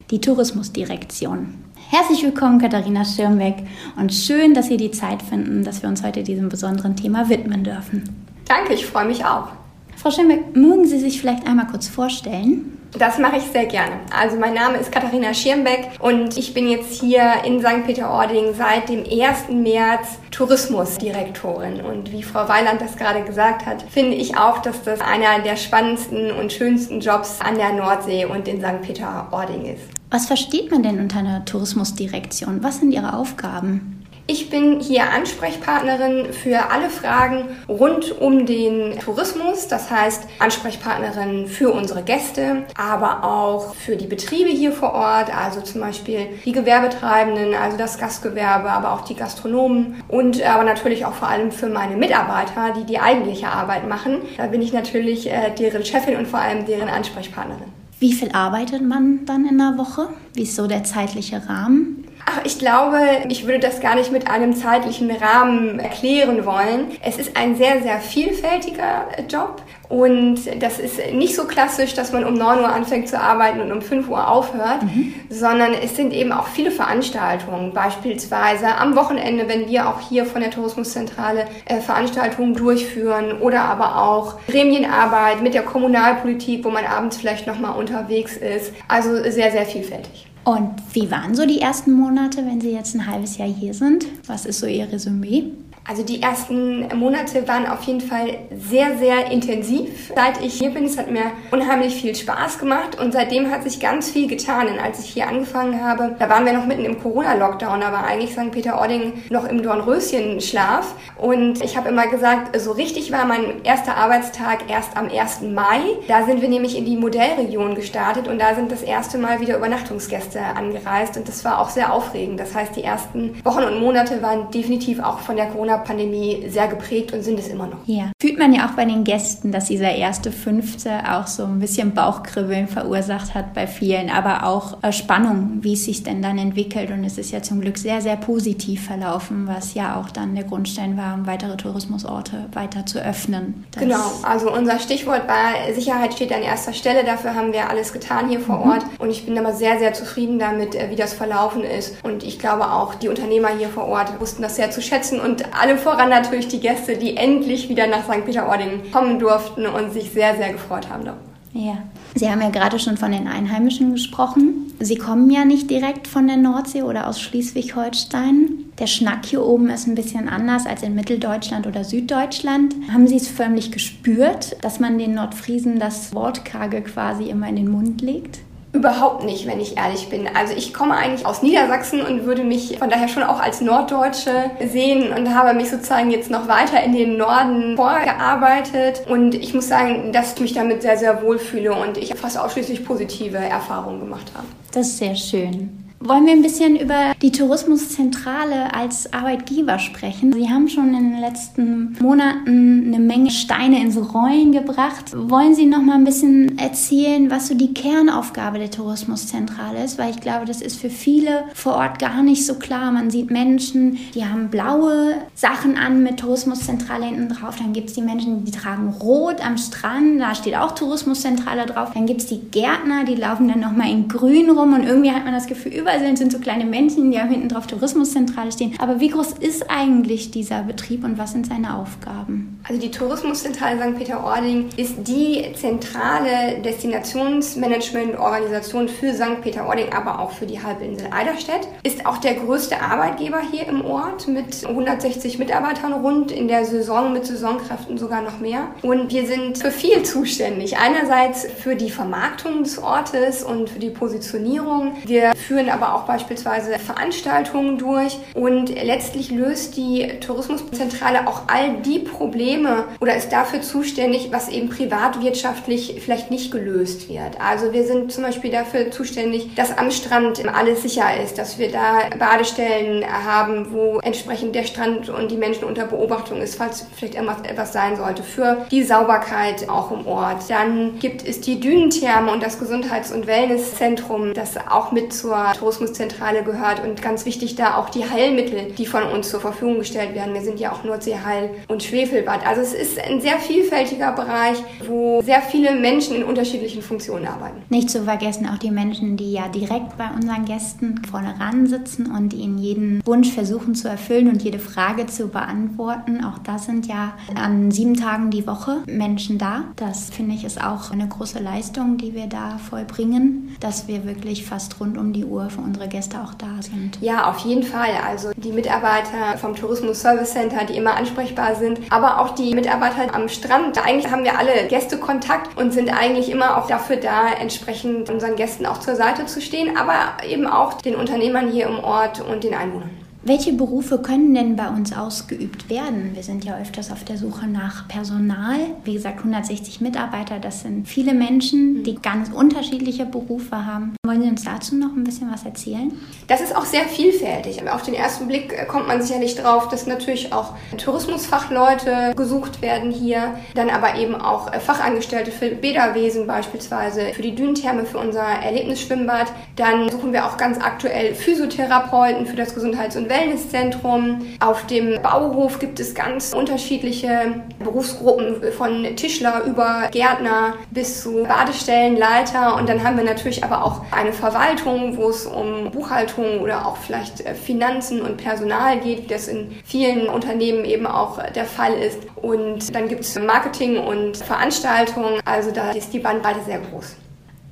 Die 0.09 0.21
Tourismusdirektion. 0.21 1.55
Herzlich 1.91 2.21
willkommen, 2.21 2.59
Katharina 2.59 3.03
Schirmbeck, 3.03 3.63
und 3.97 4.13
schön, 4.13 4.53
dass 4.53 4.67
Sie 4.67 4.77
die 4.77 4.91
Zeit 4.91 5.23
finden, 5.23 5.63
dass 5.63 5.81
wir 5.81 5.89
uns 5.89 6.03
heute 6.03 6.21
diesem 6.21 6.47
besonderen 6.47 6.95
Thema 6.95 7.29
widmen 7.29 7.63
dürfen. 7.63 8.27
Danke, 8.45 8.75
ich 8.75 8.85
freue 8.85 9.07
mich 9.07 9.25
auch. 9.25 9.47
Frau 9.95 10.11
Schirmbeck, 10.11 10.55
mögen 10.55 10.85
Sie 10.85 10.99
sich 10.99 11.19
vielleicht 11.19 11.47
einmal 11.47 11.65
kurz 11.65 11.87
vorstellen? 11.87 12.78
Das 12.97 13.19
mache 13.19 13.37
ich 13.37 13.43
sehr 13.43 13.67
gerne. 13.67 13.99
Also 14.11 14.37
mein 14.37 14.55
Name 14.55 14.77
ist 14.77 14.91
Katharina 14.91 15.33
Schirmbeck 15.33 15.91
und 15.99 16.37
ich 16.37 16.53
bin 16.55 16.67
jetzt 16.67 16.99
hier 16.99 17.33
in 17.45 17.59
St. 17.59 17.85
Peter-Ording 17.85 18.55
seit 18.55 18.89
dem 18.89 19.03
1. 19.03 19.49
März 19.49 20.17
Tourismusdirektorin. 20.31 21.81
Und 21.81 22.11
wie 22.11 22.23
Frau 22.23 22.47
Weiland 22.49 22.81
das 22.81 22.95
gerade 22.95 23.23
gesagt 23.23 23.65
hat, 23.65 23.83
finde 23.83 24.15
ich 24.15 24.37
auch, 24.37 24.57
dass 24.59 24.83
das 24.83 25.01
einer 25.01 25.39
der 25.43 25.55
spannendsten 25.55 26.31
und 26.31 26.51
schönsten 26.51 26.99
Jobs 26.99 27.39
an 27.41 27.55
der 27.55 27.73
Nordsee 27.73 28.25
und 28.25 28.47
in 28.47 28.59
St. 28.59 28.81
Peter-Ording 28.81 29.65
ist. 29.65 29.83
Was 30.09 30.25
versteht 30.25 30.71
man 30.71 30.81
denn 30.81 30.99
unter 30.99 31.19
einer 31.19 31.45
Tourismusdirektion? 31.45 32.63
Was 32.63 32.79
sind 32.79 32.91
Ihre 32.91 33.13
Aufgaben? 33.13 33.98
Ich 34.31 34.51
bin 34.51 34.79
hier 34.79 35.11
Ansprechpartnerin 35.11 36.33
für 36.33 36.69
alle 36.69 36.91
Fragen 36.91 37.45
rund 37.67 38.21
um 38.21 38.45
den 38.45 38.99
Tourismus, 38.99 39.67
das 39.67 39.89
heißt 39.89 40.27
Ansprechpartnerin 40.37 41.47
für 41.47 41.71
unsere 41.71 42.03
Gäste, 42.03 42.67
aber 42.77 43.23
auch 43.23 43.73
für 43.73 43.95
die 43.95 44.05
Betriebe 44.05 44.51
hier 44.51 44.71
vor 44.71 44.93
Ort, 44.93 45.35
also 45.35 45.61
zum 45.61 45.81
Beispiel 45.81 46.27
die 46.45 46.51
Gewerbetreibenden, 46.51 47.55
also 47.55 47.75
das 47.75 47.97
Gastgewerbe, 47.97 48.69
aber 48.69 48.93
auch 48.93 49.01
die 49.01 49.15
Gastronomen 49.15 50.03
und 50.07 50.43
aber 50.43 50.63
natürlich 50.63 51.07
auch 51.07 51.15
vor 51.15 51.27
allem 51.27 51.51
für 51.51 51.67
meine 51.67 51.97
Mitarbeiter, 51.97 52.75
die 52.77 52.85
die 52.85 52.99
eigentliche 52.99 53.47
Arbeit 53.47 53.89
machen. 53.89 54.17
Da 54.37 54.45
bin 54.45 54.61
ich 54.61 54.71
natürlich 54.71 55.27
äh, 55.27 55.49
deren 55.57 55.83
Chefin 55.83 56.17
und 56.17 56.27
vor 56.27 56.39
allem 56.39 56.67
deren 56.67 56.89
Ansprechpartnerin. 56.89 57.79
Wie 57.99 58.13
viel 58.13 58.31
arbeitet 58.31 58.81
man 58.81 59.25
dann 59.25 59.45
in 59.45 59.57
der 59.57 59.77
Woche? 59.79 60.07
Wie 60.33 60.43
ist 60.43 60.55
so 60.55 60.67
der 60.67 60.83
zeitliche 60.83 61.49
Rahmen? 61.49 61.98
Ach, 62.31 62.41
ich 62.43 62.59
glaube, 62.59 62.99
ich 63.27 63.47
würde 63.47 63.59
das 63.59 63.79
gar 63.79 63.95
nicht 63.95 64.11
mit 64.11 64.29
einem 64.29 64.55
zeitlichen 64.55 65.09
Rahmen 65.09 65.79
erklären 65.79 66.45
wollen. 66.45 66.91
Es 67.01 67.17
ist 67.17 67.35
ein 67.35 67.55
sehr, 67.55 67.81
sehr 67.81 67.99
vielfältiger 67.99 69.07
Job 69.27 69.63
und 69.87 70.37
das 70.61 70.77
ist 70.77 70.99
nicht 71.13 71.35
so 71.35 71.45
klassisch, 71.45 71.95
dass 71.95 72.13
man 72.13 72.23
um 72.23 72.35
9 72.35 72.59
Uhr 72.59 72.69
anfängt 72.69 73.09
zu 73.09 73.19
arbeiten 73.19 73.61
und 73.61 73.71
um 73.71 73.81
5 73.81 74.07
Uhr 74.09 74.27
aufhört, 74.27 74.83
mhm. 74.83 75.15
sondern 75.29 75.73
es 75.73 75.95
sind 75.95 76.13
eben 76.13 76.31
auch 76.31 76.45
viele 76.45 76.69
Veranstaltungen. 76.69 77.73
Beispielsweise 77.73 78.75
am 78.77 78.95
Wochenende, 78.95 79.47
wenn 79.47 79.67
wir 79.67 79.89
auch 79.89 79.99
hier 79.99 80.27
von 80.27 80.41
der 80.41 80.51
Tourismuszentrale 80.51 81.47
äh, 81.65 81.77
Veranstaltungen 81.77 82.53
durchführen 82.53 83.39
oder 83.41 83.61
aber 83.61 84.03
auch 84.03 84.35
Gremienarbeit 84.47 85.41
mit 85.41 85.55
der 85.55 85.63
Kommunalpolitik, 85.63 86.63
wo 86.63 86.69
man 86.69 86.85
abends 86.85 87.17
vielleicht 87.17 87.47
nochmal 87.47 87.75
unterwegs 87.75 88.37
ist. 88.37 88.71
Also 88.87 89.15
sehr, 89.31 89.49
sehr 89.49 89.65
vielfältig. 89.65 90.28
Und 90.49 90.71
wie 90.93 91.11
waren 91.11 91.35
so 91.35 91.45
die 91.45 91.61
ersten 91.61 91.91
Monate, 91.91 92.43
wenn 92.43 92.59
Sie 92.59 92.71
jetzt 92.71 92.95
ein 92.95 93.05
halbes 93.05 93.37
Jahr 93.37 93.47
hier 93.47 93.75
sind? 93.75 94.07
Was 94.25 94.47
ist 94.47 94.61
so 94.61 94.65
Ihr 94.65 94.91
Resümee? 94.91 95.43
Also 95.89 96.03
die 96.03 96.21
ersten 96.21 96.87
Monate 96.95 97.47
waren 97.47 97.65
auf 97.65 97.81
jeden 97.81 98.01
Fall 98.01 98.37
sehr, 98.55 98.99
sehr 98.99 99.31
intensiv. 99.31 100.11
Seit 100.15 100.39
ich 100.39 100.53
hier 100.53 100.69
bin, 100.69 100.85
es 100.85 100.99
hat 100.99 101.09
mir 101.09 101.31
unheimlich 101.49 101.95
viel 101.95 102.13
Spaß 102.13 102.59
gemacht 102.59 102.99
und 103.01 103.11
seitdem 103.11 103.49
hat 103.49 103.63
sich 103.63 103.79
ganz 103.79 104.11
viel 104.11 104.27
getan. 104.27 104.67
Denn 104.67 104.77
als 104.77 104.99
ich 104.99 105.09
hier 105.09 105.27
angefangen 105.27 105.83
habe, 105.83 106.15
da 106.19 106.29
waren 106.29 106.45
wir 106.45 106.53
noch 106.53 106.67
mitten 106.67 106.85
im 106.85 107.01
Corona-Lockdown, 107.01 107.81
da 107.81 107.91
war 107.91 108.03
eigentlich 108.05 108.33
St. 108.33 108.51
Peter-Ording 108.51 109.13
noch 109.31 109.45
im 109.45 109.63
Dornröschen-Schlaf. 109.63 110.93
Und 111.17 111.63
ich 111.63 111.75
habe 111.75 111.89
immer 111.89 112.05
gesagt, 112.05 112.55
so 112.61 112.73
richtig 112.73 113.11
war 113.11 113.25
mein 113.25 113.63
erster 113.63 113.97
Arbeitstag 113.97 114.69
erst 114.69 114.95
am 114.95 115.09
1. 115.09 115.41
Mai. 115.41 115.79
Da 116.07 116.23
sind 116.23 116.43
wir 116.43 116.49
nämlich 116.49 116.77
in 116.77 116.85
die 116.85 116.97
Modellregion 116.97 117.73
gestartet 117.73 118.27
und 118.27 118.37
da 118.37 118.53
sind 118.53 118.71
das 118.71 118.83
erste 118.83 119.17
Mal 119.17 119.41
wieder 119.41 119.57
Übernachtungsgäste 119.57 120.39
angereist 120.39 121.17
und 121.17 121.27
das 121.27 121.43
war 121.43 121.59
auch 121.59 121.69
sehr 121.69 121.91
aufregend. 121.91 122.39
Das 122.39 122.53
heißt, 122.53 122.75
die 122.75 122.83
ersten 122.83 123.43
Wochen 123.43 123.63
und 123.63 123.79
Monate 123.79 124.21
waren 124.21 124.51
definitiv 124.51 124.99
auch 124.99 125.17
von 125.21 125.35
der 125.35 125.47
Corona 125.47 125.78
Corona-Pandemie 125.79 126.45
sehr 126.49 126.67
geprägt 126.67 127.13
und 127.13 127.23
sind 127.23 127.39
es 127.39 127.47
immer 127.47 127.67
noch. 127.67 127.79
Ja. 127.85 128.11
Fühlt 128.21 128.37
man 128.37 128.53
ja 128.53 128.67
auch 128.67 128.71
bei 128.71 128.85
den 128.85 129.03
Gästen, 129.03 129.51
dass 129.51 129.65
dieser 129.65 129.91
erste 129.91 130.31
Fünfte 130.31 130.91
auch 131.11 131.27
so 131.27 131.43
ein 131.43 131.59
bisschen 131.59 131.93
Bauchkribbeln 131.93 132.67
verursacht 132.67 133.33
hat 133.33 133.53
bei 133.53 133.67
vielen, 133.67 134.09
aber 134.09 134.45
auch 134.45 134.83
äh, 134.83 134.91
Spannung, 134.91 135.59
wie 135.61 135.73
es 135.73 135.85
sich 135.85 136.03
denn 136.03 136.21
dann 136.21 136.37
entwickelt. 136.37 136.91
Und 136.91 137.03
es 137.03 137.17
ist 137.17 137.31
ja 137.31 137.41
zum 137.41 137.61
Glück 137.61 137.77
sehr, 137.77 138.01
sehr 138.01 138.17
positiv 138.17 138.85
verlaufen, 138.85 139.47
was 139.47 139.73
ja 139.73 139.99
auch 139.99 140.09
dann 140.09 140.35
der 140.35 140.43
Grundstein 140.43 140.97
war, 140.97 141.15
um 141.15 141.27
weitere 141.27 141.57
Tourismusorte 141.57 142.45
weiter 142.53 142.85
zu 142.85 142.99
öffnen. 142.99 143.65
Das 143.71 143.83
genau, 143.83 144.11
also 144.23 144.51
unser 144.51 144.79
Stichwort 144.79 145.27
war, 145.27 145.73
Sicherheit 145.73 146.13
steht 146.13 146.33
an 146.33 146.41
erster 146.41 146.73
Stelle. 146.73 147.03
Dafür 147.03 147.35
haben 147.35 147.53
wir 147.53 147.69
alles 147.69 147.93
getan 147.93 148.29
hier 148.29 148.39
vor 148.39 148.57
mhm. 148.57 148.71
Ort. 148.71 148.85
Und 148.99 149.09
ich 149.09 149.25
bin 149.25 149.37
aber 149.37 149.53
sehr, 149.53 149.79
sehr 149.79 149.93
zufrieden 149.93 150.39
damit, 150.39 150.75
äh, 150.75 150.89
wie 150.89 150.95
das 150.95 151.13
verlaufen 151.13 151.63
ist. 151.63 152.03
Und 152.03 152.23
ich 152.23 152.39
glaube 152.39 152.71
auch, 152.71 152.95
die 152.95 153.07
Unternehmer 153.07 153.49
hier 153.49 153.69
vor 153.69 153.85
Ort 153.85 154.19
wussten 154.19 154.41
das 154.41 154.55
sehr 154.55 154.71
zu 154.71 154.81
schätzen 154.81 155.19
und 155.19 155.43
alle 155.59 155.77
voran 155.77 156.09
natürlich 156.09 156.47
die 156.47 156.59
Gäste, 156.59 156.97
die 156.97 157.17
endlich 157.17 157.69
wieder 157.69 157.87
nach 157.87 158.03
St. 158.03 158.25
Peter-Ording 158.25 158.91
kommen 158.91 159.19
durften 159.19 159.65
und 159.65 159.91
sich 159.91 160.11
sehr, 160.11 160.35
sehr 160.35 160.53
gefreut 160.53 160.89
haben 160.89 161.05
darüber. 161.05 161.23
Ja, 161.53 161.79
Sie 162.15 162.29
haben 162.29 162.41
ja 162.41 162.49
gerade 162.49 162.79
schon 162.79 162.97
von 162.97 163.11
den 163.11 163.27
Einheimischen 163.27 163.91
gesprochen. 163.91 164.73
Sie 164.79 164.97
kommen 164.97 165.29
ja 165.29 165.45
nicht 165.45 165.69
direkt 165.69 166.07
von 166.07 166.27
der 166.27 166.37
Nordsee 166.37 166.83
oder 166.83 167.07
aus 167.07 167.19
Schleswig-Holstein. 167.21 168.71
Der 168.77 168.87
Schnack 168.87 169.25
hier 169.25 169.45
oben 169.45 169.69
ist 169.69 169.87
ein 169.87 169.95
bisschen 169.95 170.29
anders 170.29 170.65
als 170.65 170.83
in 170.83 170.95
Mitteldeutschland 170.95 171.67
oder 171.67 171.83
Süddeutschland. 171.83 172.75
Haben 172.91 173.07
Sie 173.07 173.17
es 173.17 173.27
förmlich 173.27 173.71
gespürt, 173.71 174.63
dass 174.63 174.79
man 174.79 174.97
den 174.97 175.15
Nordfriesen 175.15 175.79
das 175.79 176.13
Wortkarge 176.13 176.81
quasi 176.81 177.29
immer 177.29 177.49
in 177.49 177.57
den 177.57 177.71
Mund 177.71 178.01
legt? 178.01 178.39
Überhaupt 178.71 179.23
nicht, 179.23 179.47
wenn 179.47 179.59
ich 179.59 179.77
ehrlich 179.77 180.09
bin. 180.09 180.27
Also 180.35 180.53
ich 180.53 180.73
komme 180.75 180.95
eigentlich 180.95 181.25
aus 181.25 181.41
Niedersachsen 181.41 182.01
und 182.01 182.25
würde 182.25 182.43
mich 182.43 182.77
von 182.77 182.89
daher 182.89 183.07
schon 183.07 183.23
auch 183.23 183.39
als 183.39 183.61
Norddeutsche 183.61 184.51
sehen 184.63 185.11
und 185.11 185.33
habe 185.33 185.55
mich 185.55 185.71
sozusagen 185.71 186.11
jetzt 186.11 186.29
noch 186.29 186.47
weiter 186.47 186.83
in 186.83 186.93
den 186.93 187.17
Norden 187.17 187.75
vorgearbeitet. 187.75 189.07
Und 189.09 189.33
ich 189.33 189.55
muss 189.55 189.67
sagen, 189.67 190.13
dass 190.13 190.33
ich 190.33 190.41
mich 190.41 190.53
damit 190.53 190.83
sehr, 190.83 190.97
sehr 190.97 191.23
wohl 191.23 191.39
fühle 191.39 191.73
und 191.73 191.97
ich 191.97 192.13
fast 192.13 192.37
ausschließlich 192.37 192.85
positive 192.85 193.37
Erfahrungen 193.37 194.01
gemacht 194.01 194.31
habe. 194.35 194.45
Das 194.71 194.87
ist 194.87 194.99
sehr 194.99 195.15
schön. 195.15 195.88
Wollen 196.01 196.25
wir 196.25 196.31
ein 196.31 196.41
bisschen 196.41 196.77
über 196.77 197.13
die 197.21 197.31
Tourismuszentrale 197.31 198.73
als 198.73 199.11
Arbeitgeber 199.11 199.79
sprechen. 199.79 200.31
Sie 200.31 200.49
haben 200.49 200.69
schon 200.69 200.93
in 200.93 201.11
den 201.11 201.19
letzten 201.19 201.97
Monaten 201.99 202.85
eine 202.87 202.99
Menge 202.99 203.31
Steine 203.31 203.81
ins 203.81 203.97
Rollen 203.97 204.53
gebracht. 204.53 205.11
Wollen 205.13 205.55
Sie 205.55 205.65
noch 205.65 205.81
mal 205.81 205.95
ein 205.95 206.05
bisschen 206.05 206.57
erzählen, 206.57 207.29
was 207.29 207.47
so 207.47 207.53
die 207.53 207.73
Kernaufgabe 207.73 208.59
der 208.59 208.71
Tourismuszentrale 208.71 209.83
ist? 209.83 209.97
Weil 209.97 210.11
ich 210.11 210.21
glaube, 210.21 210.45
das 210.45 210.61
ist 210.61 210.79
für 210.79 210.89
viele 210.89 211.43
vor 211.53 211.73
Ort 211.73 211.99
gar 211.99 212.23
nicht 212.23 212.45
so 212.45 212.55
klar. 212.55 212.91
Man 212.91 213.09
sieht 213.09 213.29
Menschen, 213.29 213.97
die 214.15 214.23
haben 214.23 214.49
blaue 214.49 215.15
Sachen 215.35 215.77
an 215.77 216.01
mit 216.01 216.21
Tourismuszentrale 216.21 217.05
hinten 217.05 217.29
drauf. 217.29 217.57
Dann 217.57 217.73
gibt 217.73 217.89
es 217.89 217.95
die 217.95 218.01
Menschen, 218.01 218.45
die 218.45 218.51
tragen 218.51 218.89
rot 219.01 219.45
am 219.45 219.57
Strand. 219.57 220.21
Da 220.21 220.33
steht 220.33 220.55
auch 220.55 220.71
Tourismuszentrale 220.71 221.65
drauf. 221.65 221.91
Dann 221.93 222.05
gibt 222.05 222.21
es 222.21 222.27
die 222.27 222.39
Gärtner, 222.39 223.03
die 223.03 223.15
laufen 223.15 223.49
dann 223.49 223.59
noch 223.59 223.73
mal 223.73 223.91
in 223.91 224.07
grün 224.07 224.49
rum 224.49 224.73
und 224.73 224.85
irgendwie 224.85 225.11
hat 225.11 225.25
man 225.25 225.33
das 225.33 225.47
Gefühl, 225.47 225.73
überall 225.89 226.05
sind, 226.05 226.19
sind 226.19 226.31
so 226.31 226.39
kleine 226.39 226.65
Männchen, 226.65 227.11
die 227.11 227.19
haben 227.19 227.29
hinten 227.29 227.49
drauf 227.49 227.67
Tourismuszentrale 227.67 228.51
stehen. 228.51 228.73
Aber 228.79 228.99
wie 228.99 229.09
groß 229.09 229.33
ist 229.39 229.69
eigentlich 229.69 230.31
dieser 230.31 230.63
Betrieb 230.63 231.03
und 231.03 231.17
was 231.17 231.31
sind 231.31 231.47
seine 231.47 231.75
Aufgaben? 231.75 232.59
Also 232.67 232.79
die 232.79 232.91
Tourismuszentrale 232.91 233.79
St. 233.79 233.97
Peter-Ording 233.97 234.69
ist 234.77 235.07
die 235.07 235.51
zentrale 235.55 236.61
Destinationsmanagement-Organisation 236.63 238.87
für 238.89 239.13
St. 239.13 239.41
Peter-Ording, 239.41 239.91
aber 239.93 240.19
auch 240.19 240.31
für 240.31 240.45
die 240.45 240.61
Halbinsel 240.61 241.07
Eiderstedt. 241.11 241.67
Ist 241.83 242.05
auch 242.05 242.17
der 242.17 242.35
größte 242.35 242.79
Arbeitgeber 242.81 243.39
hier 243.51 243.65
im 243.67 243.83
Ort 243.83 244.27
mit 244.27 244.67
160 244.67 245.39
Mitarbeitern 245.39 245.93
rund, 245.93 246.31
in 246.31 246.47
der 246.47 246.65
Saison 246.65 247.13
mit 247.13 247.25
Saisonkräften 247.25 247.97
sogar 247.97 248.21
noch 248.21 248.37
mehr. 248.39 248.67
Und 248.83 249.11
wir 249.11 249.25
sind 249.25 249.57
für 249.57 249.71
viel 249.71 250.03
zuständig. 250.03 250.77
Einerseits 250.77 251.47
für 251.51 251.75
die 251.75 251.89
Vermarktung 251.89 252.61
des 252.63 252.77
Ortes 252.77 253.41
und 253.43 253.71
für 253.71 253.79
die 253.79 253.89
Positionierung. 253.89 254.91
Wir 255.05 255.31
führen 255.35 255.69
aber 255.69 255.78
auch 255.81 256.03
beispielsweise 256.03 256.79
Veranstaltungen 256.79 257.77
durch 257.77 258.17
und 258.33 258.69
letztlich 258.69 259.31
löst 259.31 259.77
die 259.77 260.19
Tourismuszentrale 260.19 261.27
auch 261.27 261.43
all 261.47 261.77
die 261.81 261.99
Probleme 261.99 262.85
oder 262.99 263.15
ist 263.15 263.31
dafür 263.31 263.61
zuständig, 263.61 264.29
was 264.31 264.49
eben 264.49 264.69
privatwirtschaftlich 264.69 266.01
vielleicht 266.03 266.31
nicht 266.31 266.51
gelöst 266.51 267.09
wird. 267.09 267.39
Also 267.39 267.73
wir 267.73 267.85
sind 267.85 268.11
zum 268.11 268.23
Beispiel 268.23 268.51
dafür 268.51 268.91
zuständig, 268.91 269.55
dass 269.55 269.77
am 269.77 269.91
Strand 269.91 270.45
alles 270.53 270.83
sicher 270.83 271.05
ist, 271.23 271.37
dass 271.37 271.57
wir 271.57 271.71
da 271.71 272.09
Badestellen 272.17 273.05
haben, 273.05 273.71
wo 273.71 273.99
entsprechend 273.99 274.55
der 274.55 274.63
Strand 274.63 275.09
und 275.09 275.31
die 275.31 275.37
Menschen 275.37 275.63
unter 275.63 275.85
Beobachtung 275.85 276.41
ist, 276.41 276.55
falls 276.55 276.85
vielleicht 276.95 277.15
etwas 277.15 277.73
sein 277.73 277.95
sollte, 277.95 278.23
für 278.23 278.65
die 278.71 278.83
Sauberkeit 278.83 279.69
auch 279.69 279.91
im 279.91 280.07
Ort. 280.07 280.49
Dann 280.49 280.99
gibt 280.99 281.25
es 281.25 281.41
die 281.41 281.59
Dünentherme 281.59 282.31
und 282.31 282.43
das 282.43 282.59
Gesundheits- 282.59 283.11
und 283.11 283.27
Wellnesszentrum, 283.27 284.33
das 284.33 284.55
auch 284.57 284.91
mit 284.91 285.13
zur 285.13 285.53
Tourismuszentrale 285.69 286.43
gehört 286.43 286.83
und 286.83 287.01
ganz 287.01 287.25
wichtig 287.25 287.55
da 287.55 287.75
auch 287.75 287.89
die 287.89 288.09
Heilmittel, 288.09 288.71
die 288.75 288.87
von 288.87 289.03
uns 289.03 289.29
zur 289.29 289.39
Verfügung 289.39 289.77
gestellt 289.77 290.15
werden. 290.15 290.33
Wir 290.33 290.41
sind 290.41 290.59
ja 290.59 290.71
auch 290.71 290.83
Nordseeheil 290.83 291.51
und 291.67 291.83
Schwefelbad. 291.83 292.45
Also 292.45 292.61
es 292.61 292.73
ist 292.73 292.99
ein 292.99 293.21
sehr 293.21 293.37
vielfältiger 293.37 294.11
Bereich, 294.13 294.57
wo 294.87 295.21
sehr 295.21 295.41
viele 295.41 295.75
Menschen 295.75 296.15
in 296.15 296.23
unterschiedlichen 296.23 296.81
Funktionen 296.81 297.27
arbeiten. 297.27 297.61
Nicht 297.69 297.91
zu 297.91 298.03
vergessen 298.03 298.47
auch 298.47 298.57
die 298.57 298.71
Menschen, 298.71 299.15
die 299.15 299.31
ja 299.31 299.47
direkt 299.47 299.95
bei 299.97 300.09
unseren 300.15 300.45
Gästen 300.45 301.01
vorne 301.09 301.35
ran 301.39 301.67
sitzen 301.67 302.09
und 302.09 302.33
ihnen 302.33 302.57
jeden 302.57 303.05
Wunsch 303.05 303.31
versuchen 303.31 303.75
zu 303.75 303.87
erfüllen 303.87 304.27
und 304.27 304.41
jede 304.41 304.59
Frage 304.59 305.05
zu 305.05 305.27
beantworten. 305.27 306.23
Auch 306.23 306.39
da 306.39 306.57
sind 306.57 306.87
ja 306.87 307.13
an 307.35 307.69
sieben 307.69 307.95
Tagen 307.95 308.31
die 308.31 308.47
Woche 308.47 308.77
Menschen 308.87 309.37
da. 309.37 309.65
Das 309.75 310.09
finde 310.09 310.33
ich 310.33 310.45
ist 310.45 310.63
auch 310.63 310.89
eine 310.89 311.07
große 311.07 311.39
Leistung, 311.39 311.97
die 311.97 312.15
wir 312.15 312.25
da 312.25 312.57
vollbringen, 312.57 313.55
dass 313.59 313.87
wir 313.87 314.05
wirklich 314.05 314.45
fast 314.45 314.79
rund 314.79 314.97
um 314.97 315.13
die 315.13 315.25
Uhr 315.25 315.49
für 315.59 315.65
unsere 315.65 315.87
Gäste 315.87 316.17
auch 316.21 316.33
da 316.33 316.61
sind. 316.61 316.97
Ja, 317.01 317.29
auf 317.29 317.39
jeden 317.39 317.63
Fall. 317.63 317.89
Also 318.07 318.31
die 318.35 318.51
Mitarbeiter 318.51 319.37
vom 319.37 319.55
Tourismus 319.55 320.01
Service 320.01 320.31
Center, 320.31 320.65
die 320.65 320.77
immer 320.77 320.95
ansprechbar 320.95 321.55
sind, 321.55 321.79
aber 321.89 322.19
auch 322.19 322.35
die 322.35 322.53
Mitarbeiter 322.55 323.13
am 323.13 323.29
Strand. 323.29 323.83
Eigentlich 323.83 324.11
haben 324.11 324.23
wir 324.23 324.37
alle 324.37 324.67
Gästekontakt 324.67 325.57
und 325.57 325.71
sind 325.71 325.89
eigentlich 325.89 326.29
immer 326.29 326.57
auch 326.57 326.67
dafür 326.67 326.97
da, 326.97 327.29
entsprechend 327.39 328.09
unseren 328.09 328.35
Gästen 328.35 328.65
auch 328.65 328.79
zur 328.79 328.95
Seite 328.95 329.25
zu 329.25 329.41
stehen, 329.41 329.77
aber 329.77 330.23
eben 330.27 330.47
auch 330.47 330.73
den 330.73 330.95
Unternehmern 330.95 331.49
hier 331.51 331.67
im 331.67 331.79
Ort 331.79 332.21
und 332.21 332.43
den 332.43 332.53
Einwohnern. 332.53 332.98
Welche 333.21 333.51
Berufe 333.51 333.97
können 333.97 334.33
denn 334.33 334.55
bei 334.55 334.69
uns 334.69 334.95
ausgeübt 334.95 335.69
werden? 335.69 336.11
Wir 336.13 336.23
sind 336.23 336.45
ja 336.45 336.57
öfters 336.57 336.89
auf 336.89 337.03
der 337.03 337.17
Suche 337.17 337.47
nach 337.47 337.85
Personal. 337.89 338.55
Wie 338.85 338.93
gesagt, 338.93 339.17
160 339.17 339.81
Mitarbeiter, 339.81 340.39
das 340.39 340.61
sind 340.61 340.87
viele 340.87 341.13
Menschen, 341.13 341.83
die 341.83 341.95
ganz 341.95 342.29
unterschiedliche 342.29 343.05
Berufe 343.05 343.65
haben. 343.65 343.93
Wollen 344.05 344.21
Sie 344.21 344.29
uns 344.29 344.45
dazu 344.45 344.75
noch 344.75 344.95
ein 344.95 345.03
bisschen 345.03 345.29
was 345.29 345.43
erzählen? 345.43 345.91
Das 346.27 346.39
ist 346.39 346.55
auch 346.55 346.63
sehr 346.63 346.83
vielfältig. 346.83 347.69
Auf 347.69 347.81
den 347.83 347.93
ersten 347.93 348.25
Blick 348.25 348.65
kommt 348.69 348.87
man 348.87 349.01
sicherlich 349.01 349.35
drauf, 349.35 349.67
dass 349.67 349.85
natürlich 349.85 350.31
auch 350.31 350.53
Tourismusfachleute 350.77 352.13
gesucht 352.15 352.61
werden 352.61 352.89
hier, 352.89 353.33
dann 353.53 353.69
aber 353.69 353.95
eben 353.95 354.15
auch 354.15 354.53
Fachangestellte 354.53 355.31
für 355.31 355.49
Bäderwesen 355.49 356.25
beispielsweise, 356.25 357.13
für 357.13 357.21
die 357.21 357.35
Dünentherme, 357.35 357.83
für 357.83 357.97
unser 357.97 358.23
Erlebnisschwimmbad. 358.23 359.27
Dann 359.57 359.89
suchen 359.89 360.13
wir 360.13 360.25
auch 360.25 360.37
ganz 360.37 360.57
aktuell 360.57 361.13
Physiotherapeuten 361.13 362.25
für 362.25 362.37
das 362.37 362.55
Gesundheits- 362.55 362.95
und 362.95 363.08
Wellnesszentrum. 363.09 364.21
Auf 364.39 364.65
dem 364.67 365.01
Bauhof 365.01 365.59
gibt 365.59 365.79
es 365.79 365.93
ganz 365.93 366.33
unterschiedliche 366.33 367.41
Berufsgruppen 367.59 368.51
von 368.57 368.95
Tischler 368.95 369.43
über 369.45 369.89
Gärtner 369.91 370.53
bis 370.71 371.01
zu 371.01 371.23
Badestellenleiter. 371.23 372.55
Und 372.55 372.69
dann 372.69 372.83
haben 372.83 372.97
wir 372.97 373.03
natürlich 373.03 373.43
aber 373.43 373.65
auch 373.65 373.81
eine 373.91 374.13
Verwaltung, 374.13 374.95
wo 374.97 375.09
es 375.09 375.25
um 375.25 375.71
Buchhaltung 375.71 376.39
oder 376.41 376.65
auch 376.65 376.77
vielleicht 376.77 377.21
äh, 377.21 377.33
Finanzen 377.33 378.01
und 378.01 378.17
Personal 378.17 378.79
geht, 378.79 379.03
wie 379.03 379.07
das 379.07 379.27
in 379.27 379.51
vielen 379.65 380.07
Unternehmen 380.07 380.65
eben 380.65 380.85
auch 380.85 381.21
der 381.33 381.45
Fall 381.45 381.73
ist. 381.73 381.99
Und 382.15 382.73
dann 382.75 382.87
gibt 382.87 383.01
es 383.01 383.19
Marketing 383.19 383.77
und 383.77 384.17
Veranstaltungen. 384.17 385.19
Also 385.25 385.51
da 385.51 385.71
ist 385.71 385.93
die 385.93 385.99
Bandbreite 385.99 386.41
sehr 386.45 386.59
groß. 386.59 386.95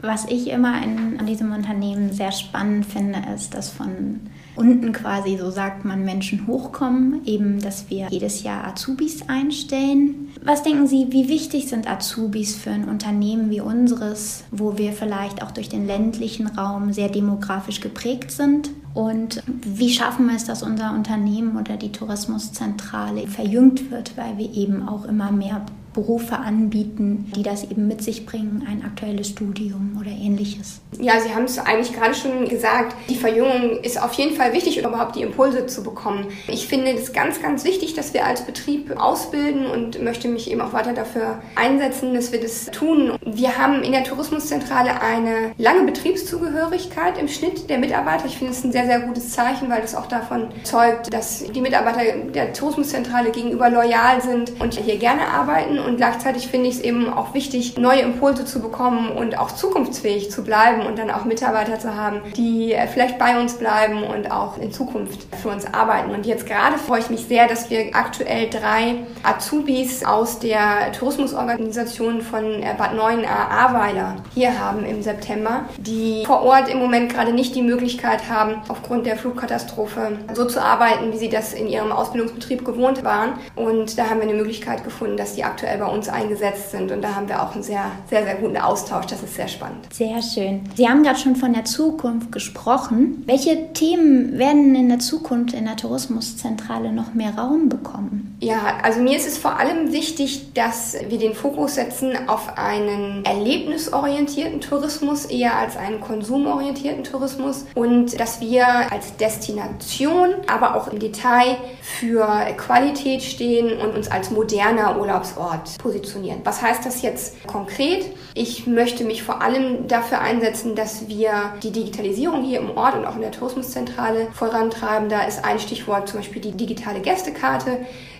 Was 0.01 0.25
ich 0.25 0.49
immer 0.49 0.81
in, 0.83 1.19
an 1.19 1.25
diesem 1.25 1.51
Unternehmen 1.53 2.13
sehr 2.13 2.31
spannend 2.31 2.85
finde, 2.85 3.19
ist, 3.33 3.55
dass 3.55 3.69
von 3.71 4.21
unten 4.57 4.91
quasi, 4.91 5.37
so 5.37 5.49
sagt 5.49 5.85
man, 5.85 6.03
Menschen 6.03 6.47
hochkommen, 6.47 7.21
eben, 7.25 7.61
dass 7.61 7.89
wir 7.89 8.07
jedes 8.09 8.43
Jahr 8.43 8.65
Azubis 8.65 9.27
einstellen. 9.27 10.29
Was 10.43 10.63
denken 10.63 10.87
Sie, 10.87 11.07
wie 11.09 11.29
wichtig 11.29 11.67
sind 11.67 11.89
Azubis 11.89 12.55
für 12.55 12.71
ein 12.71 12.89
Unternehmen 12.89 13.49
wie 13.49 13.61
unseres, 13.61 14.43
wo 14.51 14.77
wir 14.77 14.93
vielleicht 14.93 15.43
auch 15.43 15.51
durch 15.51 15.69
den 15.69 15.87
ländlichen 15.87 16.47
Raum 16.47 16.93
sehr 16.93 17.09
demografisch 17.09 17.81
geprägt 17.81 18.31
sind? 18.31 18.71
Und 18.93 19.43
wie 19.47 19.91
schaffen 19.91 20.27
wir 20.27 20.35
es, 20.35 20.45
dass 20.45 20.63
unser 20.63 20.93
Unternehmen 20.93 21.57
oder 21.57 21.77
die 21.77 21.91
Tourismuszentrale 21.91 23.27
verjüngt 23.27 23.91
wird, 23.91 24.17
weil 24.17 24.37
wir 24.37 24.51
eben 24.53 24.87
auch 24.87 25.05
immer 25.05 25.31
mehr 25.31 25.63
Berufe 25.97 26.37
anbieten, 26.37 27.31
die 27.35 27.41
das 27.41 27.63
eben 27.63 27.87
mit 27.87 28.03
sich 28.03 28.27
bringen, 28.27 28.63
ein 28.69 28.85
aktuelles 28.85 29.29
Studium 29.29 29.97
oder 29.99 30.11
ähnliches. 30.11 30.79
Ja, 30.99 31.19
Sie 31.19 31.33
haben 31.33 31.45
es 31.45 31.57
eigentlich 31.57 31.91
gerade 31.91 32.13
schon 32.13 32.47
gesagt, 32.47 32.95
die 33.09 33.15
Verjüngung 33.15 33.79
ist 33.81 33.99
auf 33.99 34.13
jeden 34.13 34.35
Fall 34.35 34.53
wichtig, 34.53 34.77
um 34.77 34.91
überhaupt 34.91 35.15
die 35.15 35.23
Impulse 35.23 35.65
zu 35.65 35.81
bekommen. 35.81 36.27
Ich 36.47 36.67
finde 36.67 36.91
es 36.91 37.13
ganz, 37.13 37.41
ganz 37.41 37.63
wichtig, 37.63 37.95
dass 37.95 38.13
wir 38.13 38.27
als 38.27 38.45
Betrieb 38.45 38.95
ausbilden 38.95 39.65
und 39.65 39.99
möchte 40.03 40.27
mich 40.27 40.51
eben 40.51 40.61
auch 40.61 40.71
weiter 40.71 40.93
dafür 40.93 41.39
einsetzen, 41.55 42.13
dass 42.13 42.31
wir 42.31 42.41
das 42.41 42.67
tun. 42.67 43.13
Wir 43.25 43.57
haben 43.57 43.81
in 43.81 43.91
der 43.91 44.03
Tourismuszentrale 44.03 45.01
eine 45.01 45.53
lange 45.57 45.83
Betriebszugehörigkeit 45.83 47.17
im 47.17 47.27
Schnitt 47.27 47.71
der 47.71 47.79
Mitarbeiter. 47.79 48.27
Ich 48.27 48.37
finde 48.37 48.53
es 48.53 48.63
ein 48.63 48.71
sehr, 48.71 48.85
sehr 48.85 48.99
gutes 48.99 49.31
Zeichen, 49.31 49.67
weil 49.71 49.81
das 49.81 49.95
auch 49.95 50.05
davon 50.05 50.49
zeugt, 50.61 51.11
dass 51.11 51.43
die 51.43 51.61
Mitarbeiter 51.61 52.03
der 52.35 52.53
Tourismuszentrale 52.53 53.31
gegenüber 53.31 53.71
loyal 53.71 54.21
sind 54.21 54.61
und 54.61 54.75
hier 54.75 54.97
gerne 54.97 55.27
arbeiten 55.27 55.86
und 55.87 55.97
gleichzeitig 55.97 56.47
finde 56.47 56.69
ich 56.69 56.75
es 56.75 56.81
eben 56.81 57.11
auch 57.11 57.33
wichtig, 57.33 57.77
neue 57.77 58.01
Impulse 58.01 58.45
zu 58.45 58.59
bekommen 58.59 59.09
und 59.09 59.37
auch 59.37 59.51
zukunftsfähig 59.51 60.29
zu 60.29 60.43
bleiben 60.43 60.85
und 60.85 60.99
dann 60.99 61.09
auch 61.09 61.25
Mitarbeiter 61.25 61.79
zu 61.79 61.95
haben, 61.95 62.21
die 62.35 62.75
vielleicht 62.91 63.17
bei 63.17 63.39
uns 63.39 63.53
bleiben 63.53 64.03
und 64.03 64.29
auch 64.31 64.57
in 64.57 64.71
Zukunft 64.71 65.27
für 65.41 65.49
uns 65.49 65.65
arbeiten. 65.73 66.11
Und 66.11 66.25
jetzt 66.25 66.45
gerade 66.45 66.77
freue 66.77 66.99
ich 66.99 67.09
mich 67.09 67.25
sehr, 67.25 67.47
dass 67.47 67.69
wir 67.69 67.95
aktuell 67.95 68.49
drei 68.49 68.95
Azubis 69.23 70.03
aus 70.03 70.39
der 70.39 70.91
Tourismusorganisation 70.91 72.21
von 72.21 72.61
äh, 72.61 72.73
Bad 72.77 72.95
9 72.95 73.25
Ahrweiler 73.25 74.17
hier 74.33 74.59
haben 74.59 74.85
im 74.85 75.01
September, 75.01 75.65
die 75.77 76.23
vor 76.25 76.43
Ort 76.43 76.69
im 76.69 76.79
Moment 76.79 77.13
gerade 77.13 77.31
nicht 77.31 77.55
die 77.55 77.61
Möglichkeit 77.61 78.29
haben, 78.29 78.61
aufgrund 78.67 79.05
der 79.05 79.17
Flugkatastrophe 79.17 80.17
so 80.33 80.45
zu 80.45 80.61
arbeiten, 80.61 81.13
wie 81.13 81.17
sie 81.17 81.29
das 81.29 81.53
in 81.53 81.67
ihrem 81.67 81.91
Ausbildungsbetrieb 81.91 82.65
gewohnt 82.65 83.03
waren. 83.03 83.33
Und 83.55 83.97
da 83.97 84.09
haben 84.09 84.19
wir 84.21 84.27
eine 84.27 84.37
Möglichkeit 84.37 84.83
gefunden, 84.83 85.17
dass 85.17 85.35
die 85.35 85.43
aktuell 85.43 85.66
bei 85.77 85.85
uns 85.85 86.07
eingesetzt 86.07 86.71
sind. 86.71 86.91
Und 86.91 87.01
da 87.01 87.15
haben 87.15 87.27
wir 87.27 87.41
auch 87.41 87.53
einen 87.53 87.63
sehr, 87.63 87.91
sehr, 88.09 88.23
sehr 88.23 88.35
guten 88.35 88.57
Austausch. 88.57 89.07
Das 89.07 89.23
ist 89.23 89.35
sehr 89.35 89.47
spannend. 89.47 89.93
Sehr 89.93 90.21
schön. 90.21 90.61
Sie 90.75 90.87
haben 90.87 91.03
gerade 91.03 91.19
schon 91.19 91.35
von 91.35 91.53
der 91.53 91.65
Zukunft 91.65 92.31
gesprochen. 92.31 93.23
Welche 93.25 93.73
Themen 93.73 94.37
werden 94.37 94.75
in 94.75 94.89
der 94.89 94.99
Zukunft 94.99 95.53
in 95.53 95.65
der 95.65 95.75
Tourismuszentrale 95.75 96.91
noch 96.91 97.13
mehr 97.13 97.37
Raum 97.37 97.69
bekommen? 97.69 98.36
Ja, 98.39 98.77
also 98.83 98.99
mir 98.99 99.17
ist 99.17 99.27
es 99.27 99.39
vor 99.39 99.57
allem 99.57 99.91
wichtig, 99.91 100.53
dass 100.53 100.95
wir 101.09 101.17
den 101.17 101.33
Fokus 101.33 101.73
setzen 101.73 102.29
auf 102.29 102.55
einen 102.55 103.25
erlebnisorientierten 103.25 104.61
Tourismus 104.61 105.25
eher 105.25 105.55
als 105.55 105.75
einen 105.75 105.99
konsumorientierten 106.01 107.03
Tourismus 107.03 107.65
und 107.73 108.19
dass 108.19 108.39
wir 108.39 108.91
als 108.91 109.17
Destination, 109.17 110.35
aber 110.45 110.75
auch 110.75 110.87
im 110.87 110.99
Detail 110.99 111.57
für 111.81 112.27
Qualität 112.57 113.23
stehen 113.23 113.81
und 113.81 113.95
uns 113.95 114.07
als 114.07 114.29
moderner 114.29 114.99
Urlaubsort 114.99 115.75
positionieren. 115.79 116.41
Was 116.43 116.61
heißt 116.61 116.85
das 116.85 117.01
jetzt 117.01 117.47
konkret? 117.47 118.05
Ich 118.35 118.67
möchte 118.67 119.03
mich 119.03 119.23
vor 119.23 119.41
allem 119.41 119.87
dafür 119.87 120.21
einsetzen, 120.21 120.75
dass 120.75 121.07
wir 121.07 121.53
die 121.63 121.71
Digitalisierung 121.71 122.43
hier 122.43 122.59
im 122.59 122.77
Ort 122.77 122.95
und 122.95 123.05
auch 123.05 123.15
in 123.15 123.21
der 123.21 123.31
Tourismuszentrale 123.31 124.27
vorantreiben. 124.33 125.09
Da 125.09 125.23
ist 125.23 125.43
ein 125.43 125.59
Stichwort 125.59 126.07
zum 126.07 126.19
Beispiel 126.19 126.43
die 126.43 126.51
digitale 126.51 126.99
Gästekarte 127.01 127.79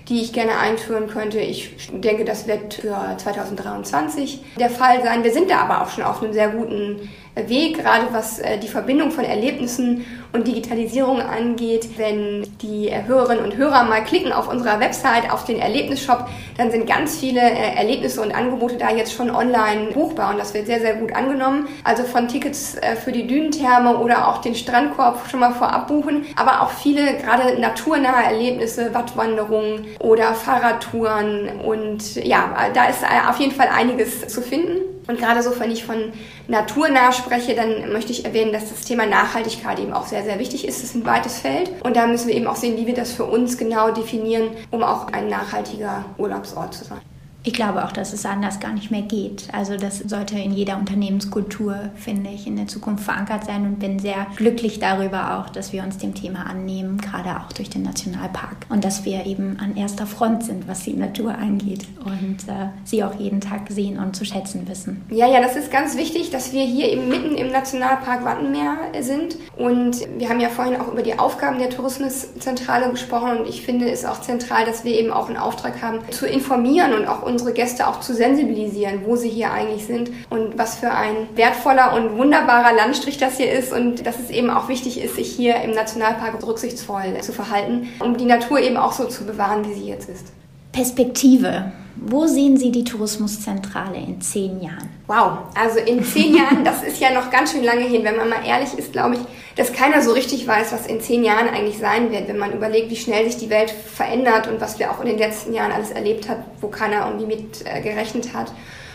die 0.09 0.21
ich 0.21 0.33
gerne 0.33 0.57
einführen 0.57 1.07
könnte. 1.07 1.39
Ich 1.39 1.89
denke, 1.91 2.23
das 2.23 2.47
wird 2.47 2.75
für 2.75 3.15
2023 3.17 4.41
der 4.59 4.69
Fall 4.69 5.03
sein. 5.03 5.23
Wir 5.23 5.33
sind 5.33 5.49
da 5.49 5.59
aber 5.59 5.81
auch 5.81 5.89
schon 5.89 6.03
auf 6.03 6.23
einem 6.23 6.33
sehr 6.33 6.49
guten 6.49 7.09
Weg, 7.47 7.77
gerade 7.77 8.07
was 8.11 8.39
äh, 8.39 8.57
die 8.57 8.67
Verbindung 8.67 9.11
von 9.11 9.23
Erlebnissen 9.23 10.05
und 10.33 10.47
Digitalisierung 10.47 11.21
angeht. 11.21 11.97
Wenn 11.97 12.47
die 12.61 12.91
Hörerinnen 13.05 13.43
und 13.43 13.55
Hörer 13.57 13.83
mal 13.83 14.03
klicken 14.03 14.31
auf 14.31 14.47
unserer 14.47 14.79
Website, 14.79 15.31
auf 15.31 15.45
den 15.45 15.59
Erlebnisshop, 15.59 16.27
dann 16.57 16.71
sind 16.71 16.87
ganz 16.87 17.17
viele 17.17 17.41
äh, 17.41 17.75
Erlebnisse 17.75 18.21
und 18.21 18.33
Angebote 18.33 18.77
da 18.77 18.89
jetzt 18.91 19.13
schon 19.13 19.29
online 19.29 19.91
buchbar 19.93 20.31
und 20.31 20.39
das 20.39 20.53
wird 20.53 20.67
sehr, 20.67 20.79
sehr 20.79 20.95
gut 20.95 21.15
angenommen. 21.15 21.67
Also 21.83 22.03
von 22.03 22.27
Tickets 22.27 22.75
äh, 22.75 22.95
für 22.95 23.11
die 23.11 23.27
Dünentherme 23.27 23.97
oder 23.97 24.27
auch 24.27 24.39
den 24.39 24.55
Strandkorb 24.55 25.29
schon 25.29 25.39
mal 25.39 25.53
vorab 25.53 25.87
buchen, 25.87 26.25
aber 26.35 26.61
auch 26.61 26.71
viele 26.71 27.17
gerade 27.17 27.59
naturnahe 27.59 28.25
Erlebnisse, 28.25 28.93
Wattwanderungen 28.93 29.85
oder 29.99 30.33
Fahrradtouren 30.33 31.49
und 31.63 32.15
ja, 32.15 32.55
da 32.73 32.85
ist 32.85 33.03
auf 33.29 33.39
jeden 33.39 33.53
Fall 33.53 33.69
einiges 33.73 34.27
zu 34.27 34.41
finden. 34.41 34.96
Und 35.07 35.17
gerade 35.19 35.41
so, 35.41 35.57
wenn 35.59 35.71
ich 35.71 35.85
von 35.85 36.11
naturnah 36.47 37.11
spreche, 37.11 37.55
dann 37.55 37.91
möchte 37.91 38.11
ich 38.11 38.25
erwähnen, 38.25 38.51
dass 38.51 38.69
das 38.69 38.81
Thema 38.81 39.05
Nachhaltigkeit 39.05 39.79
eben 39.79 39.93
auch 39.93 40.05
sehr, 40.05 40.23
sehr 40.23 40.39
wichtig 40.39 40.67
ist. 40.67 40.83
Das 40.83 40.89
ist 40.89 40.95
ein 40.95 41.05
weites 41.05 41.39
Feld. 41.39 41.71
Und 41.83 41.95
da 41.95 42.07
müssen 42.07 42.27
wir 42.27 42.35
eben 42.35 42.47
auch 42.47 42.55
sehen, 42.55 42.77
wie 42.77 42.87
wir 42.87 42.93
das 42.93 43.13
für 43.13 43.25
uns 43.25 43.57
genau 43.57 43.91
definieren, 43.91 44.49
um 44.71 44.83
auch 44.83 45.07
ein 45.07 45.29
nachhaltiger 45.29 46.05
Urlaubsort 46.17 46.73
zu 46.73 46.83
sein. 46.83 47.01
Ich 47.47 47.53
glaube 47.53 47.85
auch, 47.85 47.93
dass 47.93 48.11
es 48.11 48.25
anders 48.25 48.59
gar 48.59 48.73
nicht 48.73 48.91
mehr 48.91 49.03
geht. 49.03 49.47
Also 49.53 49.77
das 49.77 49.99
sollte 49.99 50.37
in 50.37 50.51
jeder 50.51 50.77
Unternehmenskultur, 50.77 51.91
finde 51.95 52.29
ich, 52.29 52.45
in 52.45 52.57
der 52.57 52.67
Zukunft 52.67 53.05
verankert 53.05 53.45
sein 53.45 53.63
und 53.65 53.79
bin 53.79 53.99
sehr 53.99 54.27
glücklich 54.35 54.79
darüber 54.79 55.39
auch, 55.39 55.49
dass 55.49 55.71
wir 55.71 55.81
uns 55.81 55.97
dem 55.97 56.13
Thema 56.13 56.45
annehmen, 56.45 56.97
gerade 56.97 57.39
auch 57.39 57.53
durch 57.53 57.69
den 57.69 57.83
Nationalpark 57.83 58.57
und 58.67 58.83
dass 58.83 59.05
wir 59.05 59.25
eben 59.25 59.57
an 59.61 59.77
erster 59.77 60.05
Front 60.05 60.43
sind, 60.43 60.67
was 60.67 60.83
die 60.83 60.91
Natur 60.91 61.35
angeht 61.35 61.87
und 62.03 62.49
äh, 62.49 62.67
sie 62.83 63.01
auch 63.05 63.15
jeden 63.17 63.39
Tag 63.39 63.61
sehen 63.69 63.97
und 63.97 64.13
zu 64.13 64.25
schätzen 64.25 64.67
wissen. 64.67 65.05
Ja, 65.09 65.25
ja, 65.25 65.39
das 65.39 65.55
ist 65.55 65.71
ganz 65.71 65.95
wichtig, 65.95 66.31
dass 66.31 66.51
wir 66.51 66.65
hier 66.65 66.91
eben 66.91 67.07
mitten 67.07 67.35
im 67.35 67.49
Nationalpark 67.49 68.25
Wattenmeer 68.25 68.75
sind 68.99 69.37
und 69.55 70.05
wir 70.17 70.27
haben 70.27 70.41
ja 70.41 70.49
vorhin 70.49 70.75
auch 70.75 70.91
über 70.91 71.01
die 71.01 71.17
Aufgaben 71.17 71.59
der 71.59 71.69
Tourismuszentrale 71.69 72.91
gesprochen 72.91 73.37
und 73.37 73.47
ich 73.47 73.61
finde 73.61 73.89
es 73.89 74.03
auch 74.03 74.19
zentral, 74.19 74.65
dass 74.65 74.83
wir 74.83 74.99
eben 74.99 75.13
auch 75.13 75.29
einen 75.29 75.37
Auftrag 75.37 75.81
haben, 75.81 75.99
zu 76.11 76.27
informieren 76.27 76.93
und 76.93 77.07
auch 77.07 77.23
uns 77.23 77.36
unsere 77.37 77.53
Gäste 77.53 77.87
auch 77.87 77.99
zu 77.99 78.15
sensibilisieren, 78.15 79.01
wo 79.05 79.15
sie 79.15 79.29
hier 79.29 79.51
eigentlich 79.51 79.85
sind 79.85 80.09
und 80.31 80.57
was 80.57 80.77
für 80.77 80.89
ein 80.89 81.29
wertvoller 81.35 81.93
und 81.93 82.17
wunderbarer 82.17 82.75
Landstrich 82.75 83.19
das 83.19 83.37
hier 83.37 83.51
ist 83.51 83.71
und 83.71 84.07
dass 84.07 84.19
es 84.19 84.31
eben 84.31 84.49
auch 84.49 84.69
wichtig 84.69 84.99
ist, 84.99 85.17
sich 85.17 85.29
hier 85.29 85.61
im 85.61 85.71
Nationalpark 85.71 86.43
rücksichtsvoll 86.45 87.21
zu 87.21 87.33
verhalten, 87.33 87.89
um 87.99 88.17
die 88.17 88.25
Natur 88.25 88.59
eben 88.59 88.75
auch 88.75 88.91
so 88.91 89.05
zu 89.05 89.23
bewahren, 89.23 89.69
wie 89.69 89.75
sie 89.75 89.87
jetzt 89.87 90.09
ist. 90.09 90.31
Perspektive. 90.71 91.71
Wo 91.99 92.27
sehen 92.27 92.57
Sie 92.57 92.71
die 92.71 92.83
Tourismuszentrale 92.83 93.97
in 93.97 94.21
zehn 94.21 94.61
Jahren? 94.61 94.89
Wow, 95.07 95.39
also 95.55 95.79
in 95.79 96.03
zehn 96.03 96.35
Jahren, 96.35 96.63
das 96.63 96.83
ist 96.83 96.99
ja 96.99 97.11
noch 97.11 97.31
ganz 97.31 97.51
schön 97.51 97.63
lange 97.63 97.85
hin. 97.85 98.03
Wenn 98.03 98.17
man 98.17 98.29
mal 98.29 98.45
ehrlich 98.45 98.77
ist, 98.77 98.91
glaube 98.91 99.15
ich, 99.15 99.21
dass 99.57 99.73
keiner 99.73 100.01
so 100.01 100.11
richtig 100.11 100.47
weiß, 100.47 100.71
was 100.71 100.85
in 100.85 101.01
zehn 101.01 101.23
Jahren 101.23 101.49
eigentlich 101.49 101.79
sein 101.79 102.11
wird, 102.11 102.27
wenn 102.27 102.37
man 102.37 102.53
überlegt, 102.53 102.91
wie 102.91 102.95
schnell 102.95 103.25
sich 103.25 103.37
die 103.37 103.49
Welt 103.49 103.71
verändert 103.71 104.47
und 104.47 104.61
was 104.61 104.79
wir 104.79 104.91
auch 104.91 105.01
in 105.01 105.07
den 105.07 105.17
letzten 105.17 105.53
Jahren 105.53 105.71
alles 105.71 105.91
erlebt 105.91 106.29
haben, 106.29 106.43
wo 106.61 106.67
keiner 106.67 107.07
irgendwie 107.07 107.25
mit 107.25 107.65
äh, 107.65 107.81
gerechnet 107.81 108.33
hat. 108.33 108.51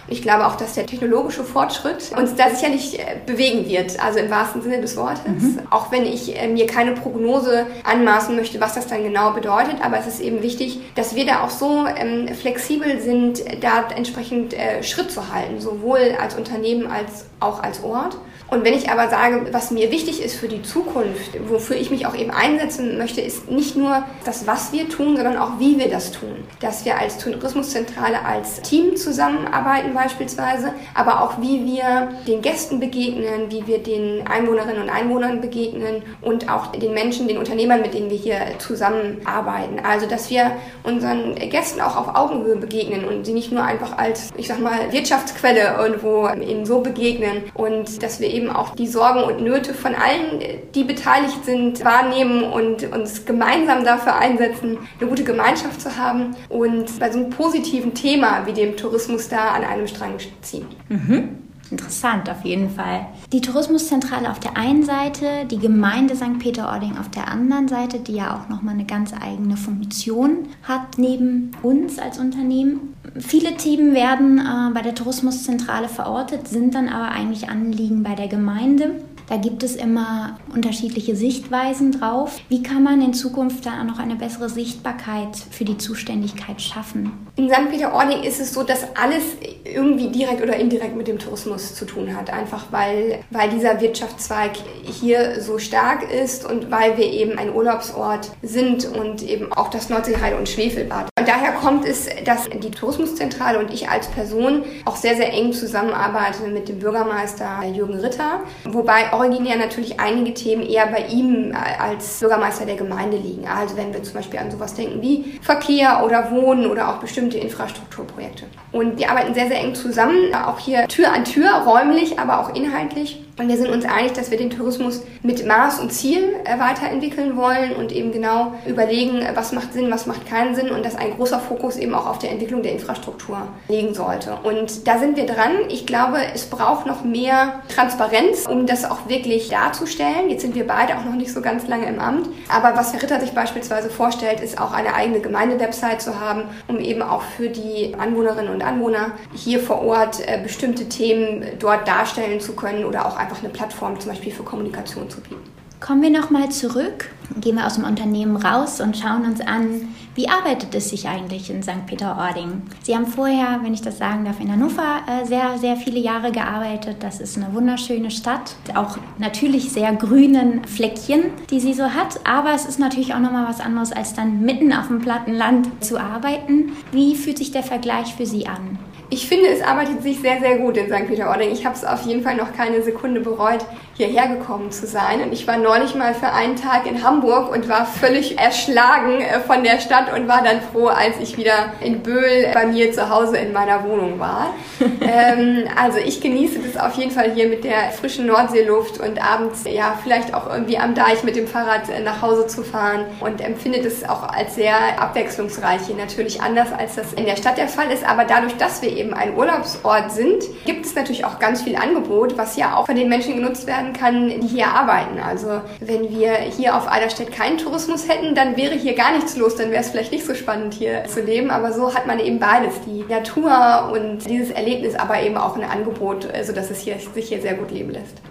Ich 0.08 0.20
glaube 0.20 0.46
auch, 0.46 0.56
dass 0.56 0.74
der 0.74 0.86
technologische 0.86 1.44
Fortschritt 1.44 2.12
uns 2.16 2.34
da 2.34 2.50
sicherlich 2.50 2.98
äh, 2.98 3.16
bewegen 3.24 3.68
wird, 3.68 4.02
also 4.02 4.18
im 4.18 4.30
wahrsten 4.30 4.62
Sinne 4.62 4.80
des 4.80 4.96
Wortes. 4.96 5.24
Mhm. 5.24 5.60
Auch 5.70 5.90
wenn 5.90 6.04
ich 6.04 6.38
äh, 6.40 6.48
mir 6.48 6.66
keine 6.66 6.92
Prognose 6.92 7.66
anmaßen 7.84 8.36
möchte, 8.36 8.60
was 8.60 8.74
das 8.74 8.86
dann 8.86 9.02
genau 9.02 9.32
bedeutet, 9.32 9.76
aber 9.82 9.98
es 9.98 10.06
ist 10.06 10.20
eben 10.20 10.42
wichtig, 10.42 10.80
dass 10.94 11.14
wir 11.14 11.24
da 11.24 11.42
auch 11.42 11.50
so 11.50 11.86
ähm, 11.86 12.28
flexibel 12.34 13.00
sind, 13.00 13.42
da 13.62 13.88
entsprechend 13.96 14.54
äh, 14.54 14.82
Schritt 14.82 15.10
zu 15.10 15.32
halten, 15.32 15.60
sowohl 15.60 16.16
als 16.20 16.34
Unternehmen 16.34 16.86
als 16.86 17.26
auch 17.40 17.62
als 17.62 17.82
Ort. 17.82 18.16
Und 18.52 18.66
wenn 18.66 18.74
ich 18.74 18.90
aber 18.90 19.08
sage, 19.08 19.46
was 19.50 19.70
mir 19.70 19.90
wichtig 19.90 20.22
ist 20.22 20.36
für 20.36 20.46
die 20.46 20.60
Zukunft, 20.60 21.30
wofür 21.48 21.74
ich 21.74 21.90
mich 21.90 22.04
auch 22.04 22.14
eben 22.14 22.30
einsetzen 22.30 22.98
möchte, 22.98 23.22
ist 23.22 23.50
nicht 23.50 23.76
nur 23.76 24.04
das, 24.26 24.46
was 24.46 24.74
wir 24.74 24.90
tun, 24.90 25.16
sondern 25.16 25.38
auch, 25.38 25.58
wie 25.58 25.78
wir 25.78 25.88
das 25.88 26.12
tun. 26.12 26.44
Dass 26.60 26.84
wir 26.84 26.98
als 26.98 27.16
Tourismuszentrale 27.16 28.22
als 28.22 28.60
Team 28.60 28.94
zusammenarbeiten 28.94 29.94
beispielsweise, 29.94 30.74
aber 30.92 31.22
auch, 31.22 31.40
wie 31.40 31.64
wir 31.64 32.10
den 32.26 32.42
Gästen 32.42 32.78
begegnen, 32.78 33.50
wie 33.50 33.66
wir 33.66 33.78
den 33.78 34.26
Einwohnerinnen 34.26 34.82
und 34.82 34.90
Einwohnern 34.90 35.40
begegnen 35.40 36.02
und 36.20 36.50
auch 36.50 36.66
den 36.66 36.92
Menschen, 36.92 37.28
den 37.28 37.38
Unternehmern, 37.38 37.80
mit 37.80 37.94
denen 37.94 38.10
wir 38.10 38.18
hier 38.18 38.36
zusammenarbeiten. 38.58 39.80
Also, 39.82 40.06
dass 40.06 40.28
wir 40.28 40.52
unseren 40.82 41.36
Gästen 41.36 41.80
auch 41.80 41.96
auf 41.96 42.14
Augenhöhe 42.14 42.56
begegnen 42.56 43.06
und 43.06 43.24
sie 43.24 43.32
nicht 43.32 43.50
nur 43.50 43.64
einfach 43.64 43.96
als, 43.96 44.28
ich 44.36 44.48
sag 44.48 44.60
mal, 44.60 44.92
Wirtschaftsquelle 44.92 45.76
irgendwo 45.78 46.28
eben 46.28 46.66
so 46.66 46.80
begegnen 46.80 47.44
und 47.54 48.02
dass 48.02 48.20
wir 48.20 48.28
eben 48.28 48.41
eben 48.42 48.50
auch 48.50 48.74
die 48.74 48.86
Sorgen 48.86 49.22
und 49.22 49.42
Nöte 49.42 49.74
von 49.74 49.94
allen, 49.94 50.40
die 50.74 50.84
beteiligt 50.84 51.44
sind, 51.44 51.84
wahrnehmen 51.84 52.44
und 52.44 52.90
uns 52.92 53.24
gemeinsam 53.24 53.84
dafür 53.84 54.16
einsetzen, 54.16 54.78
eine 55.00 55.08
gute 55.08 55.24
Gemeinschaft 55.24 55.80
zu 55.80 55.96
haben 55.96 56.36
und 56.48 56.98
bei 56.98 57.10
so 57.10 57.18
einem 57.18 57.30
positiven 57.30 57.94
Thema 57.94 58.46
wie 58.46 58.52
dem 58.52 58.76
Tourismus 58.76 59.28
da 59.28 59.52
an 59.52 59.64
einem 59.64 59.86
Strang 59.86 60.14
ziehen. 60.40 60.66
Mhm. 60.88 61.38
Interessant 61.72 62.28
auf 62.28 62.44
jeden 62.44 62.68
Fall. 62.68 63.06
Die 63.32 63.40
Tourismuszentrale 63.40 64.30
auf 64.30 64.38
der 64.38 64.58
einen 64.58 64.84
Seite, 64.84 65.46
die 65.50 65.58
Gemeinde 65.58 66.14
St. 66.14 66.38
Peter-Ording 66.38 66.98
auf 66.98 67.08
der 67.08 67.28
anderen 67.28 67.66
Seite, 67.66 67.98
die 67.98 68.12
ja 68.12 68.36
auch 68.36 68.50
nochmal 68.50 68.74
eine 68.74 68.84
ganz 68.84 69.14
eigene 69.14 69.56
Funktion 69.56 70.48
hat 70.64 70.98
neben 70.98 71.52
uns 71.62 71.98
als 71.98 72.18
Unternehmen. 72.18 72.94
Viele 73.18 73.56
Themen 73.56 73.94
werden 73.94 74.38
äh, 74.38 74.74
bei 74.74 74.82
der 74.82 74.94
Tourismuszentrale 74.94 75.88
verortet, 75.88 76.46
sind 76.46 76.74
dann 76.74 76.90
aber 76.90 77.10
eigentlich 77.10 77.48
Anliegen 77.48 78.02
bei 78.02 78.14
der 78.16 78.28
Gemeinde. 78.28 79.02
Da 79.32 79.38
gibt 79.38 79.62
es 79.62 79.76
immer 79.76 80.36
unterschiedliche 80.54 81.16
Sichtweisen 81.16 81.90
drauf. 81.90 82.38
Wie 82.50 82.62
kann 82.62 82.82
man 82.82 83.00
in 83.00 83.14
Zukunft 83.14 83.64
da 83.64 83.82
noch 83.82 83.98
eine 83.98 84.14
bessere 84.14 84.50
Sichtbarkeit 84.50 85.34
für 85.50 85.64
die 85.64 85.78
Zuständigkeit 85.78 86.60
schaffen? 86.60 87.26
In 87.36 87.48
St. 87.48 87.70
Peter-Ording 87.70 88.24
ist 88.24 88.42
es 88.42 88.52
so, 88.52 88.62
dass 88.62 88.94
alles 88.94 89.22
irgendwie 89.64 90.10
direkt 90.10 90.42
oder 90.42 90.56
indirekt 90.56 90.94
mit 90.96 91.08
dem 91.08 91.18
Tourismus 91.18 91.74
zu 91.74 91.86
tun 91.86 92.14
hat. 92.14 92.30
Einfach 92.30 92.66
weil, 92.72 93.20
weil 93.30 93.48
dieser 93.48 93.80
Wirtschaftszweig 93.80 94.50
hier 94.84 95.40
so 95.40 95.56
stark 95.56 96.12
ist 96.12 96.44
und 96.44 96.70
weil 96.70 96.98
wir 96.98 97.06
eben 97.06 97.38
ein 97.38 97.54
Urlaubsort 97.54 98.32
sind 98.42 98.84
und 98.84 99.22
eben 99.22 99.50
auch 99.50 99.70
das 99.70 99.88
Nordseeheide 99.88 100.36
und 100.36 100.46
Schwefelbad. 100.46 101.08
Und 101.18 101.26
daher 101.26 101.52
kommt 101.52 101.86
es, 101.86 102.06
dass 102.26 102.50
die 102.50 102.70
Tourismuszentrale 102.70 103.58
und 103.58 103.72
ich 103.72 103.88
als 103.88 104.08
Person 104.08 104.64
auch 104.84 104.96
sehr, 104.96 105.16
sehr 105.16 105.32
eng 105.32 105.54
zusammenarbeite 105.54 106.48
mit 106.48 106.68
dem 106.68 106.80
Bürgermeister 106.80 107.64
Jürgen 107.72 107.94
Ritter. 107.94 108.40
Wobei 108.64 109.10
originär 109.22 109.56
natürlich 109.56 109.98
einige 110.00 110.34
Themen 110.34 110.62
eher 110.62 110.86
bei 110.86 111.06
ihm 111.06 111.54
als 111.78 112.20
Bürgermeister 112.20 112.66
der 112.66 112.76
Gemeinde 112.76 113.16
liegen. 113.16 113.46
Also 113.46 113.76
wenn 113.76 113.92
wir 113.92 114.02
zum 114.02 114.14
Beispiel 114.14 114.38
an 114.38 114.50
sowas 114.50 114.74
denken 114.74 115.00
wie 115.00 115.38
Verkehr 115.40 116.02
oder 116.04 116.30
Wohnen 116.30 116.66
oder 116.66 116.88
auch 116.88 116.96
bestimmte 116.96 117.38
Infrastrukturprojekte. 117.38 118.44
Und 118.72 118.98
wir 118.98 119.10
arbeiten 119.10 119.34
sehr, 119.34 119.48
sehr 119.48 119.60
eng 119.60 119.74
zusammen, 119.74 120.34
auch 120.34 120.58
hier 120.58 120.88
Tür 120.88 121.12
an 121.12 121.24
Tür, 121.24 121.50
räumlich, 121.66 122.18
aber 122.18 122.40
auch 122.40 122.54
inhaltlich. 122.54 123.22
Und 123.38 123.48
wir 123.48 123.56
sind 123.56 123.70
uns 123.70 123.86
einig, 123.86 124.12
dass 124.12 124.30
wir 124.30 124.36
den 124.36 124.50
Tourismus 124.50 125.02
mit 125.22 125.46
Maß 125.46 125.80
und 125.80 125.90
Ziel 125.90 126.34
äh, 126.44 126.58
weiterentwickeln 126.58 127.34
wollen 127.34 127.72
und 127.72 127.90
eben 127.90 128.12
genau 128.12 128.52
überlegen, 128.66 129.22
äh, 129.22 129.32
was 129.34 129.52
macht 129.52 129.72
Sinn, 129.72 129.90
was 129.90 130.04
macht 130.04 130.26
keinen 130.26 130.54
Sinn 130.54 130.70
und 130.70 130.84
dass 130.84 130.96
ein 130.96 131.16
großer 131.16 131.40
Fokus 131.40 131.76
eben 131.76 131.94
auch 131.94 132.06
auf 132.06 132.18
der 132.18 132.30
Entwicklung 132.30 132.62
der 132.62 132.72
Infrastruktur 132.72 133.38
liegen 133.68 133.94
sollte. 133.94 134.36
Und 134.42 134.86
da 134.86 134.98
sind 134.98 135.16
wir 135.16 135.24
dran. 135.24 135.52
Ich 135.70 135.86
glaube, 135.86 136.18
es 136.34 136.44
braucht 136.44 136.84
noch 136.84 137.04
mehr 137.04 137.62
Transparenz, 137.74 138.46
um 138.46 138.66
das 138.66 138.84
auch 138.84 139.08
wirklich 139.08 139.48
darzustellen. 139.48 140.28
Jetzt 140.28 140.42
sind 140.42 140.54
wir 140.54 140.66
beide 140.66 140.98
auch 140.98 141.04
noch 141.06 141.14
nicht 141.14 141.32
so 141.32 141.40
ganz 141.40 141.66
lange 141.66 141.86
im 141.86 142.00
Amt. 142.00 142.28
Aber 142.50 142.76
was 142.76 142.92
Herr 142.92 143.02
Ritter 143.02 143.18
sich 143.18 143.32
beispielsweise 143.32 143.88
vorstellt, 143.88 144.40
ist 144.40 144.60
auch 144.60 144.72
eine 144.72 144.94
eigene 144.94 145.20
Gemeindewebsite 145.20 145.98
zu 145.98 146.20
haben, 146.20 146.42
um 146.68 146.78
eben 146.78 147.00
auch 147.00 147.22
für 147.22 147.48
die 147.48 147.94
Anwohnerinnen 147.98 148.52
und 148.52 148.62
Anwohner 148.62 149.12
hier 149.34 149.58
vor 149.58 149.80
Ort 149.80 150.20
äh, 150.26 150.38
bestimmte 150.42 150.90
Themen 150.90 151.46
dort 151.58 151.88
darstellen 151.88 152.38
zu 152.38 152.52
können 152.52 152.84
oder 152.84 153.06
auch 153.06 153.22
einfach 153.22 153.31
eine 153.40 153.50
Plattform 153.50 153.98
zum 153.98 154.10
Beispiel 154.10 154.32
für 154.32 154.42
Kommunikation 154.42 155.08
zu 155.08 155.20
bieten. 155.20 155.40
Kommen 155.82 156.00
wir 156.00 156.10
nochmal 156.10 156.48
zurück. 156.50 157.10
gehen 157.40 157.56
wir 157.56 157.66
aus 157.66 157.74
dem 157.74 157.82
Unternehmen 157.82 158.36
raus 158.36 158.80
und 158.80 158.96
schauen 158.96 159.24
uns 159.24 159.40
an, 159.40 159.88
wie 160.14 160.28
arbeitet 160.28 160.72
es 160.76 160.90
sich 160.90 161.08
eigentlich 161.08 161.50
in 161.50 161.60
St. 161.60 161.86
Peter-Ording. 161.86 162.62
Sie 162.84 162.94
haben 162.94 163.06
vorher, 163.06 163.58
wenn 163.64 163.74
ich 163.74 163.82
das 163.82 163.98
sagen 163.98 164.24
darf, 164.24 164.38
in 164.38 164.52
Hannover 164.52 165.00
äh, 165.08 165.26
sehr, 165.26 165.58
sehr 165.58 165.76
viele 165.76 165.98
Jahre 165.98 166.30
gearbeitet. 166.30 166.98
Das 167.00 167.18
ist 167.18 167.36
eine 167.36 167.52
wunderschöne 167.52 168.12
Stadt, 168.12 168.54
auch 168.74 168.96
natürlich 169.18 169.72
sehr 169.72 169.92
grünen 169.94 170.64
Fleckchen, 170.66 171.32
die 171.50 171.58
sie 171.58 171.74
so 171.74 171.84
hat. 171.84 172.20
Aber 172.24 172.54
es 172.54 172.64
ist 172.64 172.78
natürlich 172.78 173.12
auch 173.14 173.20
nochmal 173.20 173.48
was 173.48 173.58
anderes, 173.58 173.90
als 173.90 174.14
dann 174.14 174.42
mitten 174.42 174.72
auf 174.72 174.86
dem 174.86 175.00
platten 175.00 175.34
Land 175.34 175.68
zu 175.80 175.98
arbeiten. 175.98 176.76
Wie 176.92 177.16
fühlt 177.16 177.38
sich 177.38 177.50
der 177.50 177.64
Vergleich 177.64 178.14
für 178.14 178.26
Sie 178.26 178.46
an? 178.46 178.78
Ich 179.12 179.28
finde, 179.28 179.48
es 179.48 179.60
arbeitet 179.60 180.02
sich 180.02 180.20
sehr, 180.20 180.40
sehr 180.40 180.56
gut 180.56 180.78
in 180.78 180.86
St. 180.86 181.06
Peter-Ording. 181.06 181.50
Ich 181.50 181.66
habe 181.66 181.76
es 181.76 181.84
auf 181.84 182.00
jeden 182.06 182.22
Fall 182.22 182.34
noch 182.34 182.54
keine 182.54 182.80
Sekunde 182.80 183.20
bereut, 183.20 183.62
hierher 183.94 184.28
gekommen 184.28 184.70
zu 184.70 184.86
sein. 184.86 185.22
Und 185.22 185.32
ich 185.32 185.46
war 185.46 185.58
neulich 185.58 185.94
mal 185.94 186.14
für 186.14 186.32
einen 186.32 186.56
Tag 186.56 186.86
in 186.86 187.04
Hamburg 187.04 187.52
und 187.52 187.68
war 187.68 187.86
völlig 187.86 188.38
erschlagen 188.38 189.20
äh, 189.20 189.40
von 189.40 189.62
der 189.62 189.80
Stadt 189.80 190.12
und 190.12 190.26
war 190.26 190.42
dann 190.42 190.60
froh, 190.72 190.88
als 190.88 191.18
ich 191.20 191.36
wieder 191.36 191.72
in 191.80 192.02
Böhl 192.02 192.50
bei 192.54 192.66
mir 192.66 192.92
zu 192.92 193.08
Hause 193.10 193.36
in 193.36 193.52
meiner 193.52 193.84
Wohnung 193.84 194.18
war. 194.18 194.54
ähm, 195.00 195.68
also 195.80 195.98
ich 195.98 196.20
genieße 196.20 196.58
das 196.60 196.82
auf 196.82 196.94
jeden 196.94 197.10
Fall 197.10 197.32
hier 197.32 197.48
mit 197.48 197.64
der 197.64 197.90
frischen 197.90 198.26
Nordseeluft 198.26 198.98
und 198.98 199.22
abends 199.22 199.64
ja 199.70 199.98
vielleicht 200.02 200.34
auch 200.34 200.50
irgendwie 200.50 200.78
am 200.78 200.94
Deich 200.94 201.22
mit 201.22 201.36
dem 201.36 201.46
Fahrrad 201.46 201.88
äh, 201.88 202.00
nach 202.00 202.22
Hause 202.22 202.46
zu 202.46 202.62
fahren 202.62 203.04
und 203.20 203.40
empfinde 203.40 203.82
das 203.82 204.08
auch 204.08 204.22
als 204.22 204.54
sehr 204.54 204.74
abwechslungsreich 205.00 205.82
hier. 205.86 205.96
Natürlich 205.96 206.40
anders, 206.40 206.68
als 206.76 206.96
das 206.96 207.12
in 207.12 207.26
der 207.26 207.36
Stadt 207.36 207.58
der 207.58 207.68
Fall 207.68 207.90
ist, 207.90 208.08
aber 208.08 208.24
dadurch, 208.24 208.56
dass 208.56 208.80
wir 208.80 208.90
eben 208.90 209.02
eben 209.02 209.14
ein 209.14 209.36
Urlaubsort 209.36 210.12
sind, 210.12 210.44
gibt 210.64 210.86
es 210.86 210.94
natürlich 210.94 211.24
auch 211.24 211.38
ganz 211.38 211.62
viel 211.62 211.76
Angebot, 211.76 212.38
was 212.38 212.56
ja 212.56 212.76
auch 212.76 212.86
von 212.86 212.96
den 212.96 213.08
Menschen 213.08 213.36
genutzt 213.36 213.66
werden 213.66 213.81
kann, 213.92 214.28
die 214.28 214.46
hier 214.46 214.68
arbeiten. 214.68 215.18
Also 215.18 215.60
wenn 215.80 216.08
wir 216.10 216.32
hier 216.34 216.76
auf 216.76 216.90
Eiderstedt 216.90 217.32
keinen 217.32 217.58
Tourismus 217.58 218.08
hätten, 218.08 218.34
dann 218.34 218.56
wäre 218.56 218.74
hier 218.76 218.94
gar 218.94 219.12
nichts 219.12 219.36
los, 219.36 219.56
dann 219.56 219.70
wäre 219.70 219.82
es 219.82 219.90
vielleicht 219.90 220.12
nicht 220.12 220.24
so 220.24 220.34
spannend 220.34 220.74
hier 220.74 221.04
zu 221.04 221.20
leben. 221.20 221.50
Aber 221.50 221.72
so 221.72 221.92
hat 221.92 222.06
man 222.06 222.20
eben 222.20 222.38
beides, 222.38 222.74
die 222.86 223.04
Natur 223.12 223.90
und 223.92 224.28
dieses 224.30 224.50
Erlebnis, 224.50 224.94
aber 224.94 225.20
eben 225.22 225.36
auch 225.36 225.56
ein 225.56 225.64
Angebot, 225.64 226.28
sodass 226.44 226.70
es 226.70 226.80
hier, 226.80 226.96
sich 227.12 227.28
hier 227.28 227.42
sehr 227.42 227.54
gut 227.54 227.72
leben 227.72 227.90
lässt. 227.90 228.22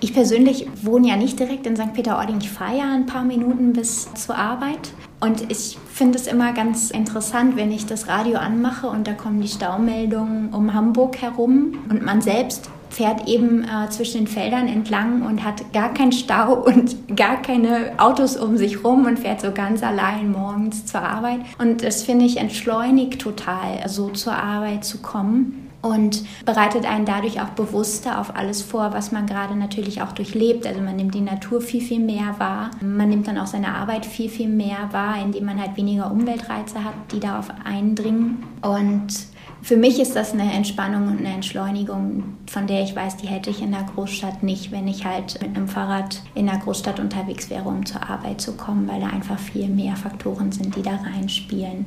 Ich 0.00 0.12
persönlich 0.12 0.68
wohne 0.82 1.08
ja 1.08 1.16
nicht 1.16 1.40
direkt 1.40 1.66
in 1.66 1.74
St. 1.74 1.94
Peter-Ording. 1.94 2.38
Ich 2.40 2.50
fahre 2.50 2.76
ja 2.76 2.94
ein 2.94 3.06
paar 3.06 3.24
Minuten 3.24 3.72
bis 3.72 4.12
zur 4.12 4.36
Arbeit. 4.36 4.92
Und 5.20 5.50
ich 5.50 5.78
finde 5.90 6.18
es 6.18 6.26
immer 6.26 6.52
ganz 6.52 6.90
interessant, 6.90 7.56
wenn 7.56 7.72
ich 7.72 7.86
das 7.86 8.06
Radio 8.06 8.36
anmache 8.36 8.88
und 8.88 9.06
da 9.08 9.14
kommen 9.14 9.40
die 9.40 9.48
Staumeldungen 9.48 10.52
um 10.52 10.74
Hamburg 10.74 11.22
herum 11.22 11.78
und 11.88 12.04
man 12.04 12.20
selbst 12.20 12.68
fährt 12.96 13.28
eben 13.28 13.64
äh, 13.64 13.90
zwischen 13.90 14.24
den 14.24 14.26
Feldern 14.26 14.68
entlang 14.68 15.20
und 15.20 15.44
hat 15.44 15.72
gar 15.74 15.92
keinen 15.92 16.12
Stau 16.12 16.54
und 16.66 17.14
gar 17.14 17.42
keine 17.42 17.92
Autos 17.98 18.36
um 18.36 18.56
sich 18.56 18.82
rum 18.84 19.04
und 19.04 19.18
fährt 19.18 19.42
so 19.42 19.52
ganz 19.52 19.82
allein 19.82 20.32
morgens 20.32 20.86
zur 20.86 21.02
Arbeit. 21.02 21.40
Und 21.58 21.82
das 21.82 22.02
finde 22.02 22.24
ich 22.24 22.38
entschleunigt 22.38 23.20
total, 23.20 23.86
so 23.86 24.08
zur 24.08 24.34
Arbeit 24.34 24.84
zu 24.84 24.98
kommen 24.98 25.70
und 25.82 26.24
bereitet 26.46 26.86
einen 26.86 27.04
dadurch 27.04 27.40
auch 27.40 27.50
bewusster 27.50 28.18
auf 28.18 28.34
alles 28.34 28.62
vor, 28.62 28.94
was 28.94 29.12
man 29.12 29.26
gerade 29.26 29.54
natürlich 29.54 30.00
auch 30.00 30.12
durchlebt. 30.12 30.66
Also 30.66 30.80
man 30.80 30.96
nimmt 30.96 31.14
die 31.14 31.20
Natur 31.20 31.60
viel, 31.60 31.82
viel 31.82 32.00
mehr 32.00 32.34
wahr. 32.38 32.70
Man 32.80 33.10
nimmt 33.10 33.28
dann 33.28 33.36
auch 33.36 33.46
seine 33.46 33.74
Arbeit 33.74 34.06
viel, 34.06 34.30
viel 34.30 34.48
mehr 34.48 34.88
wahr, 34.92 35.16
indem 35.22 35.44
man 35.44 35.60
halt 35.60 35.76
weniger 35.76 36.10
Umweltreize 36.10 36.82
hat, 36.82 36.94
die 37.12 37.20
darauf 37.20 37.48
eindringen. 37.64 38.42
Und 38.62 39.35
für 39.62 39.76
mich 39.76 39.98
ist 39.98 40.14
das 40.14 40.32
eine 40.32 40.52
Entspannung 40.52 41.08
und 41.08 41.18
eine 41.18 41.34
Entschleunigung, 41.34 42.36
von 42.48 42.66
der 42.66 42.82
ich 42.82 42.94
weiß, 42.94 43.16
die 43.16 43.26
hätte 43.26 43.50
ich 43.50 43.62
in 43.62 43.72
der 43.72 43.84
Großstadt 43.94 44.42
nicht, 44.42 44.70
wenn 44.70 44.86
ich 44.86 45.04
halt 45.04 45.40
mit 45.42 45.56
einem 45.56 45.68
Fahrrad 45.68 46.22
in 46.34 46.46
der 46.46 46.58
Großstadt 46.58 47.00
unterwegs 47.00 47.50
wäre, 47.50 47.68
um 47.68 47.84
zur 47.84 48.08
Arbeit 48.08 48.40
zu 48.40 48.52
kommen, 48.52 48.88
weil 48.88 49.00
da 49.00 49.08
einfach 49.08 49.38
viel 49.38 49.68
mehr 49.68 49.96
Faktoren 49.96 50.52
sind, 50.52 50.76
die 50.76 50.82
da 50.82 50.96
reinspielen. 50.96 51.86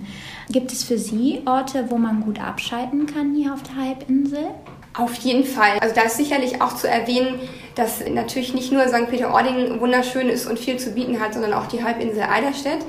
Gibt 0.49 0.71
es 0.71 0.83
für 0.83 0.97
Sie 0.97 1.41
Orte, 1.45 1.85
wo 1.89 1.97
man 1.97 2.21
gut 2.21 2.41
abschalten 2.41 3.05
kann 3.05 3.35
hier 3.35 3.53
auf 3.53 3.63
der 3.63 3.75
Halbinsel? 3.75 4.47
Auf 4.93 5.15
jeden 5.15 5.45
Fall. 5.45 5.77
Also 5.79 5.95
da 5.95 6.01
ist 6.01 6.17
sicherlich 6.17 6.61
auch 6.61 6.75
zu 6.75 6.89
erwähnen, 6.89 7.39
dass 7.75 8.03
natürlich 8.09 8.53
nicht 8.53 8.71
nur 8.71 8.87
St. 8.87 9.09
Peter-Ording 9.09 9.79
wunderschön 9.79 10.27
ist 10.27 10.47
und 10.47 10.59
viel 10.59 10.77
zu 10.77 10.91
bieten 10.91 11.19
hat, 11.19 11.33
sondern 11.33 11.53
auch 11.53 11.67
die 11.67 11.83
Halbinsel 11.83 12.23
Eiderstedt. 12.23 12.79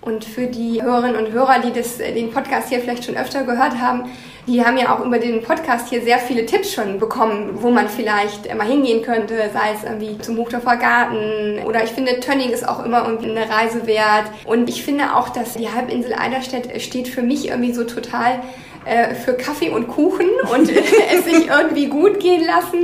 Und 0.00 0.24
für 0.24 0.46
die 0.46 0.82
Hörerinnen 0.82 1.16
und 1.16 1.32
Hörer, 1.32 1.60
die 1.60 1.72
das, 1.72 1.98
den 1.98 2.30
Podcast 2.30 2.68
hier 2.68 2.80
vielleicht 2.80 3.04
schon 3.04 3.16
öfter 3.16 3.42
gehört 3.44 3.80
haben, 3.80 4.04
die 4.46 4.64
haben 4.64 4.78
ja 4.78 4.94
auch 4.94 5.04
über 5.04 5.18
den 5.18 5.42
Podcast 5.42 5.90
hier 5.90 6.00
sehr 6.02 6.18
viele 6.18 6.46
Tipps 6.46 6.72
schon 6.72 6.98
bekommen, 6.98 7.50
wo 7.60 7.70
man 7.70 7.88
vielleicht 7.88 8.54
mal 8.56 8.66
hingehen 8.66 9.02
könnte, 9.02 9.50
sei 9.52 9.72
es 9.74 9.84
irgendwie 9.84 10.16
zum 10.18 10.36
Buchdorfer 10.36 10.76
Garten 10.76 11.60
oder 11.66 11.84
ich 11.84 11.90
finde, 11.90 12.18
Tönning 12.20 12.50
ist 12.50 12.66
auch 12.66 12.84
immer 12.84 13.06
irgendwie 13.06 13.30
eine 13.30 13.50
Reise 13.50 13.86
wert. 13.86 14.30
Und 14.46 14.70
ich 14.70 14.82
finde 14.82 15.14
auch, 15.16 15.28
dass 15.28 15.54
die 15.54 15.70
Halbinsel 15.70 16.14
Eiderstedt 16.14 16.80
steht 16.80 17.08
für 17.08 17.22
mich 17.22 17.48
irgendwie 17.48 17.74
so 17.74 17.84
total 17.84 18.40
äh, 18.88 19.14
für 19.14 19.34
Kaffee 19.34 19.70
und 19.70 19.88
Kuchen 19.88 20.28
und 20.52 20.70
es 20.70 21.24
sich 21.24 21.48
irgendwie 21.48 21.86
gut 21.86 22.20
gehen 22.20 22.44
lassen. 22.44 22.82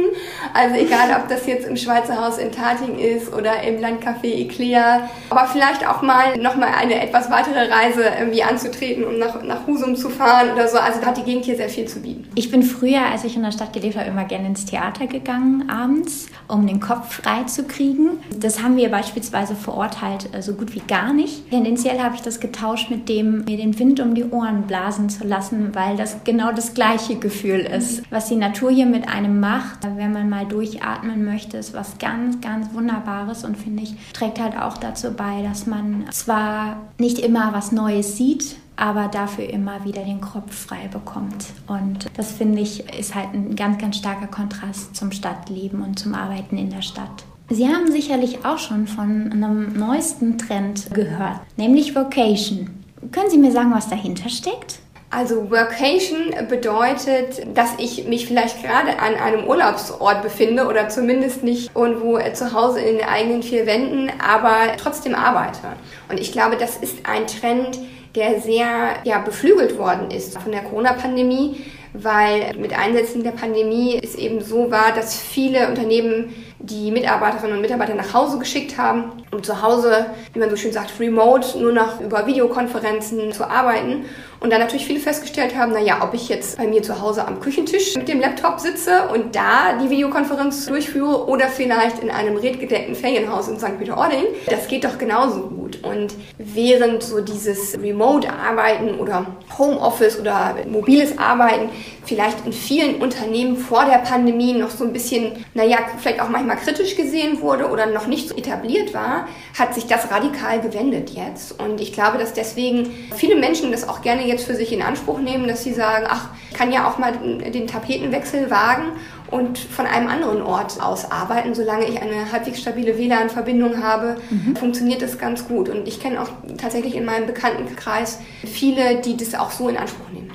Also 0.53 0.77
egal, 0.77 1.09
ob 1.19 1.29
das 1.29 1.47
jetzt 1.47 1.67
im 1.67 1.77
Schweizer 1.77 2.21
Haus 2.21 2.39
in 2.39 2.53
Tating 2.53 2.99
ist 2.99 3.33
oder 3.33 3.63
im 3.63 3.81
Landcafé 3.81 4.45
Eclair. 4.45 5.09
Aber 5.31 5.47
vielleicht 5.47 5.87
auch 5.89 6.03
mal 6.03 6.37
nochmal 6.37 6.71
eine 6.79 7.03
etwas 7.03 7.31
weitere 7.31 7.71
Reise 7.71 8.05
irgendwie 8.19 8.43
anzutreten, 8.43 9.05
um 9.05 9.19
nach, 9.19 9.43
nach 9.43 9.67
Husum 9.67 9.97
zu 9.97 10.11
fahren 10.11 10.53
oder 10.53 10.69
so. 10.69 10.79
Also 10.79 11.01
da 11.01 11.07
hat 11.07 11.17
die 11.17 11.23
Gegend 11.23 11.45
hier 11.45 11.57
sehr 11.57 11.69
viel 11.69 11.87
zu 11.87 12.01
bieten. 12.01 12.29
Ich 12.35 12.51
bin 12.51 12.63
früher, 12.63 13.07
als 13.11 13.25
ich 13.25 13.37
in 13.37 13.43
der 13.43 13.53
Stadt 13.53 13.73
gelebt 13.73 13.97
habe, 13.97 14.09
immer 14.09 14.25
gerne 14.25 14.49
ins 14.49 14.67
Theater 14.67 15.07
gegangen 15.07 15.69
abends, 15.69 16.27
um 16.49 16.67
den 16.67 16.81
Kopf 16.81 17.23
frei 17.23 17.45
zu 17.45 17.65
kriegen. 17.65 18.19
Das 18.39 18.63
haben 18.63 18.77
wir 18.77 18.91
beispielsweise 18.91 19.55
vor 19.55 19.75
Ort 19.75 20.03
halt 20.03 20.35
äh, 20.35 20.43
so 20.43 20.55
gut 20.55 20.75
wie 20.75 20.83
gar 20.87 21.13
nicht. 21.13 21.51
Tendenziell 21.51 22.01
habe 22.01 22.15
ich 22.15 22.23
das 22.23 22.41
getauscht 22.41 22.91
mit 22.91 23.09
dem, 23.09 23.45
mir 23.45 23.57
den 23.57 23.79
Wind 23.79 24.01
um 24.01 24.15
die 24.15 24.25
Ohren 24.25 24.63
blasen 24.67 25.09
zu 25.09 25.27
lassen, 25.27 25.75
weil 25.75 25.94
weil 25.95 25.99
das 25.99 26.25
genau 26.25 26.53
das 26.53 26.75
gleiche 26.75 27.17
Gefühl 27.17 27.61
ist. 27.61 28.03
Was 28.11 28.29
die 28.29 28.37
Natur 28.37 28.71
hier 28.71 28.87
mit 28.87 29.09
einem 29.09 29.39
macht, 29.39 29.85
wenn 29.97 30.13
man 30.13 30.29
mal 30.29 30.45
durchatmen 30.45 31.25
möchte, 31.25 31.57
ist 31.57 31.73
was 31.73 31.99
ganz, 31.99 32.41
ganz 32.41 32.75
Wunderbares 32.75 33.45
und 33.45 33.57
finde 33.57 33.85
ich, 33.85 33.95
trägt 34.13 34.41
halt 34.41 34.57
auch 34.57 34.77
dazu 34.77 35.13
bei, 35.13 35.43
dass 35.43 35.67
man 35.67 36.07
zwar 36.11 36.79
nicht 36.99 37.21
immer 37.21 37.53
was 37.53 37.71
Neues 37.71 38.17
sieht, 38.17 38.57
aber 38.77 39.07
dafür 39.07 39.49
immer 39.49 39.85
wieder 39.85 40.03
den 40.03 40.21
Kopf 40.21 40.67
frei 40.67 40.89
bekommt. 40.91 41.47
Und 41.69 42.11
das 42.17 42.33
finde 42.33 42.61
ich 42.61 42.93
ist 42.99 43.15
halt 43.15 43.33
ein 43.33 43.55
ganz, 43.55 43.79
ganz 43.79 43.97
starker 43.97 44.27
Kontrast 44.27 44.97
zum 44.97 45.13
Stadtleben 45.13 45.81
und 45.83 45.99
zum 45.99 46.15
Arbeiten 46.15 46.59
in 46.59 46.71
der 46.71 46.83
Stadt. 46.83 47.25
Sie 47.51 47.69
haben 47.69 47.93
sicherlich 47.93 48.45
auch 48.45 48.59
schon 48.59 48.89
von 48.89 49.31
einem 49.31 49.79
neuesten 49.79 50.39
Trend 50.39 50.93
gehört, 50.93 51.41
nämlich 51.57 51.95
Vocation. 51.95 52.71
Können 53.13 53.31
Sie 53.31 53.39
mir 53.39 53.53
sagen, 53.53 53.71
was 53.73 53.89
dahinter 53.89 54.29
steckt? 54.29 54.81
Also 55.17 55.49
Workation 55.49 56.35
bedeutet, 56.49 57.47
dass 57.55 57.71
ich 57.79 58.05
mich 58.09 58.27
vielleicht 58.27 58.63
gerade 58.63 58.99
an 58.99 59.15
einem 59.15 59.47
Urlaubsort 59.47 60.23
befinde 60.23 60.67
oder 60.67 60.89
zumindest 60.89 61.45
nicht 61.45 61.71
irgendwo 61.77 62.19
zu 62.33 62.53
Hause 62.53 62.81
in 62.81 62.99
den 62.99 63.07
eigenen 63.07 63.45
vier 63.45 63.65
Wänden, 63.65 64.11
aber 64.19 64.77
trotzdem 64.77 65.15
arbeite. 65.15 65.61
Und 66.09 66.19
ich 66.19 66.33
glaube, 66.33 66.57
das 66.57 66.79
ist 66.79 66.99
ein 67.05 67.29
Trend, 67.29 67.79
der 68.17 68.41
sehr 68.41 68.97
ja, 69.05 69.19
beflügelt 69.19 69.79
worden 69.79 70.11
ist 70.11 70.37
von 70.39 70.51
der 70.51 70.63
Corona-Pandemie, 70.63 71.65
weil 71.93 72.53
mit 72.59 72.77
Einsetzen 72.77 73.23
der 73.23 73.31
Pandemie 73.31 74.01
es 74.03 74.17
eben 74.17 74.41
so 74.41 74.73
war, 74.73 74.93
dass 74.97 75.17
viele 75.17 75.69
Unternehmen 75.69 76.35
die 76.59 76.91
Mitarbeiterinnen 76.91 77.57
und 77.57 77.63
Mitarbeiter 77.63 77.95
nach 77.95 78.15
Hause 78.15 78.39
geschickt 78.39 78.79
haben, 78.79 79.13
um 79.31 79.43
zu 79.43 79.63
Hause, 79.63 80.07
wie 80.33 80.39
man 80.39 80.51
so 80.51 80.57
schön 80.57 80.73
sagt, 80.73 80.99
remote, 80.99 81.59
nur 81.59 81.73
noch 81.73 82.01
über 82.01 82.27
Videokonferenzen 82.27 83.33
zu 83.33 83.49
arbeiten. 83.49 84.07
Und 84.45 84.51
dann 84.51 84.61
natürlich 84.61 84.85
viele 84.85 85.01
festgestellt 85.01 85.57
haben, 85.57 85.73
naja, 85.73 86.03
ob 86.03 86.13
ich 86.13 86.29
jetzt 86.29 86.59
bei 86.59 86.67
mir 86.67 86.83
zu 86.83 87.01
Hause 87.01 87.27
am 87.27 87.41
Küchentisch 87.41 87.97
mit 87.97 88.09
dem 88.09 88.21
Laptop 88.21 88.61
sitze 88.61 89.09
und 89.09 89.35
da 89.35 89.79
die 89.83 89.89
Videokonferenz 89.89 90.67
durchführe 90.67 91.27
oder 91.29 91.49
vielleicht 91.49 92.01
in 92.01 92.11
einem 92.11 92.37
redgedeckten 92.37 92.95
Ferienhaus 92.95 93.49
in 93.49 93.59
St. 93.59 93.79
Peter-Ording, 93.79 94.25
das 94.45 94.69
geht 94.69 94.85
doch 94.85 94.99
genauso 94.99 95.49
gut. 95.49 95.83
Und 95.83 96.13
während 96.37 97.03
so 97.03 97.23
dieses 97.23 97.81
Remote-Arbeiten 97.81 98.97
oder 98.99 99.25
Homeoffice 99.57 100.21
oder 100.21 100.57
mobiles 100.69 101.17
Arbeiten 101.17 101.71
vielleicht 102.05 102.45
in 102.45 102.53
vielen 102.53 102.97
Unternehmen 102.97 103.57
vor 103.57 103.87
der 103.87 103.99
Pandemie 103.99 104.53
noch 104.53 104.69
so 104.69 104.85
ein 104.85 104.93
bisschen, 104.93 105.45
naja, 105.55 105.79
vielleicht 105.99 106.21
auch 106.21 106.29
manchmal 106.29 106.57
kritisch 106.57 106.97
gesehen 106.97 107.41
wurde 107.41 107.71
oder 107.71 107.87
noch 107.87 108.07
nicht 108.07 108.29
so 108.29 108.37
etabliert 108.37 108.93
war, 108.93 109.27
hat 109.59 109.75
sich 109.75 109.87
das 109.87 110.11
radikal 110.11 110.61
gewendet 110.61 111.11
jetzt. 111.11 111.59
Und 111.59 111.81
ich 111.81 111.95
glaube, 111.95 112.19
dass 112.19 112.35
deswegen 112.35 112.91
viele 113.17 113.37
Menschen 113.37 113.73
das 113.73 113.89
auch 113.89 114.03
gerne 114.03 114.27
jetzt 114.27 114.34
für 114.43 114.57
sich 114.57 114.73
in 114.73 114.83
Anspruch 114.83 115.21
nehmen, 115.21 115.47
dass 115.47 115.63
sie 115.63 115.73
sagen, 115.73 116.07
ach, 116.09 116.31
ich 116.51 116.57
kann 116.57 116.73
ja 116.73 116.89
auch 116.89 116.99
mal 116.99 117.13
den 117.13 117.69
Tapetenwechsel 117.69 118.51
wagen 118.51 118.93
und 119.31 119.59
von 119.59 119.87
einem 119.87 120.09
anderen 120.09 120.43
Ort 120.43 120.81
aus 120.81 121.11
arbeiten. 121.11 121.55
Solange 121.55 121.87
ich 121.87 122.01
eine 122.01 122.31
halbwegs 122.33 122.61
stabile 122.61 122.99
WLAN-Verbindung 122.99 123.83
habe, 123.83 124.17
mhm. 124.31 124.57
funktioniert 124.57 125.03
das 125.03 125.19
ganz 125.19 125.47
gut. 125.47 125.69
Und 125.69 125.87
ich 125.87 126.01
kenne 126.01 126.21
auch 126.21 126.29
tatsächlich 126.57 126.95
in 126.97 127.05
meinem 127.05 127.27
Bekanntenkreis 127.27 128.19
viele, 128.45 129.01
die 129.01 129.17
das 129.17 129.35
auch 129.35 129.51
so 129.51 129.69
in 129.69 129.77
Anspruch 129.77 130.09
nehmen. 130.13 130.31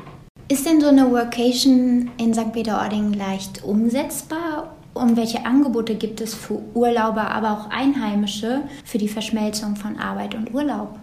Ist 0.52 0.66
denn 0.66 0.82
so 0.82 0.88
eine 0.88 1.12
Workation 1.12 2.10
in 2.18 2.34
St. 2.34 2.52
Peter-Ording 2.52 3.14
leicht 3.14 3.64
umsetzbar 3.64 4.76
Und 4.96 5.16
welche 5.16 5.46
Angebote 5.46 5.94
gibt 5.94 6.22
es 6.22 6.34
für 6.34 6.60
Urlauber, 6.74 7.30
aber 7.30 7.52
auch 7.52 7.70
Einheimische 7.70 8.62
für 8.84 8.98
die 8.98 9.08
Verschmelzung 9.08 9.76
von 9.76 9.98
Arbeit 9.98 10.34
und 10.34 10.54
Urlaub? 10.54 11.00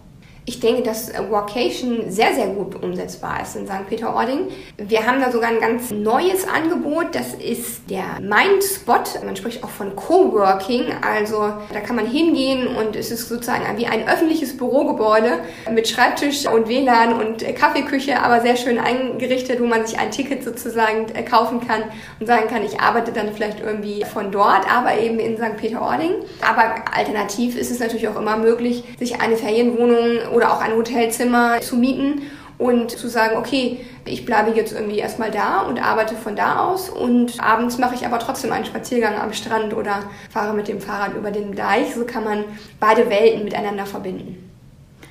Ich 0.49 0.61
denke, 0.61 0.81
dass 0.81 1.11
Workation 1.29 2.09
sehr, 2.09 2.33
sehr 2.33 2.47
gut 2.47 2.81
umsetzbar 2.81 3.41
ist 3.41 3.57
in 3.57 3.67
St. 3.67 3.85
Peter-Ording. 3.89 4.47
Wir 4.77 5.05
haben 5.05 5.19
da 5.19 5.29
sogar 5.29 5.49
ein 5.49 5.59
ganz 5.59 5.91
neues 5.91 6.47
Angebot. 6.47 7.07
Das 7.11 7.33
ist 7.33 7.81
der 7.89 8.21
Mindspot. 8.21 9.25
Man 9.25 9.35
spricht 9.35 9.61
auch 9.65 9.69
von 9.69 9.93
Coworking. 9.97 10.85
Also 11.05 11.51
da 11.73 11.81
kann 11.81 11.97
man 11.97 12.05
hingehen 12.05 12.65
und 12.77 12.95
es 12.95 13.11
ist 13.11 13.27
sozusagen 13.27 13.65
wie 13.75 13.87
ein 13.87 14.07
öffentliches 14.07 14.55
Bürogebäude 14.55 15.39
mit 15.69 15.89
Schreibtisch 15.89 16.47
und 16.47 16.69
WLAN 16.69 17.19
und 17.19 17.43
Kaffeeküche, 17.53 18.17
aber 18.21 18.39
sehr 18.39 18.55
schön 18.55 18.79
eingerichtet, 18.79 19.59
wo 19.59 19.65
man 19.65 19.85
sich 19.85 19.99
ein 19.99 20.11
Ticket 20.11 20.45
sozusagen 20.45 21.07
kaufen 21.25 21.59
kann 21.67 21.83
und 22.21 22.25
sagen 22.25 22.47
kann, 22.47 22.63
ich 22.63 22.79
arbeite 22.79 23.11
dann 23.11 23.33
vielleicht 23.33 23.59
irgendwie 23.59 24.05
von 24.05 24.31
dort, 24.31 24.65
aber 24.73 24.97
eben 24.97 25.19
in 25.19 25.35
St. 25.35 25.57
Peter-Ording. 25.57 26.11
Aber 26.41 26.85
alternativ 26.95 27.57
ist 27.57 27.69
es 27.69 27.79
natürlich 27.79 28.07
auch 28.07 28.17
immer 28.17 28.37
möglich, 28.37 28.85
sich 28.97 29.19
eine 29.19 29.35
Ferienwohnung 29.35 30.36
oder 30.37 30.53
auch 30.53 30.61
ein 30.61 30.75
Hotelzimmer 30.75 31.59
zu 31.61 31.75
mieten 31.75 32.21
und 32.59 32.91
zu 32.91 33.07
sagen, 33.07 33.37
okay, 33.37 33.79
ich 34.05 34.23
bleibe 34.23 34.51
jetzt 34.51 34.71
irgendwie 34.71 34.99
erstmal 34.99 35.31
da 35.31 35.61
und 35.61 35.83
arbeite 35.83 36.15
von 36.15 36.35
da 36.35 36.65
aus 36.65 36.89
und 36.89 37.41
abends 37.43 37.79
mache 37.79 37.95
ich 37.95 38.05
aber 38.05 38.19
trotzdem 38.19 38.51
einen 38.51 38.65
Spaziergang 38.65 39.19
am 39.19 39.33
Strand 39.33 39.75
oder 39.75 40.03
fahre 40.29 40.55
mit 40.55 40.67
dem 40.67 40.79
Fahrrad 40.79 41.15
über 41.15 41.31
den 41.31 41.55
Deich. 41.55 41.95
So 41.95 42.05
kann 42.05 42.23
man 42.23 42.45
beide 42.79 43.09
Welten 43.09 43.43
miteinander 43.45 43.87
verbinden. 43.87 44.43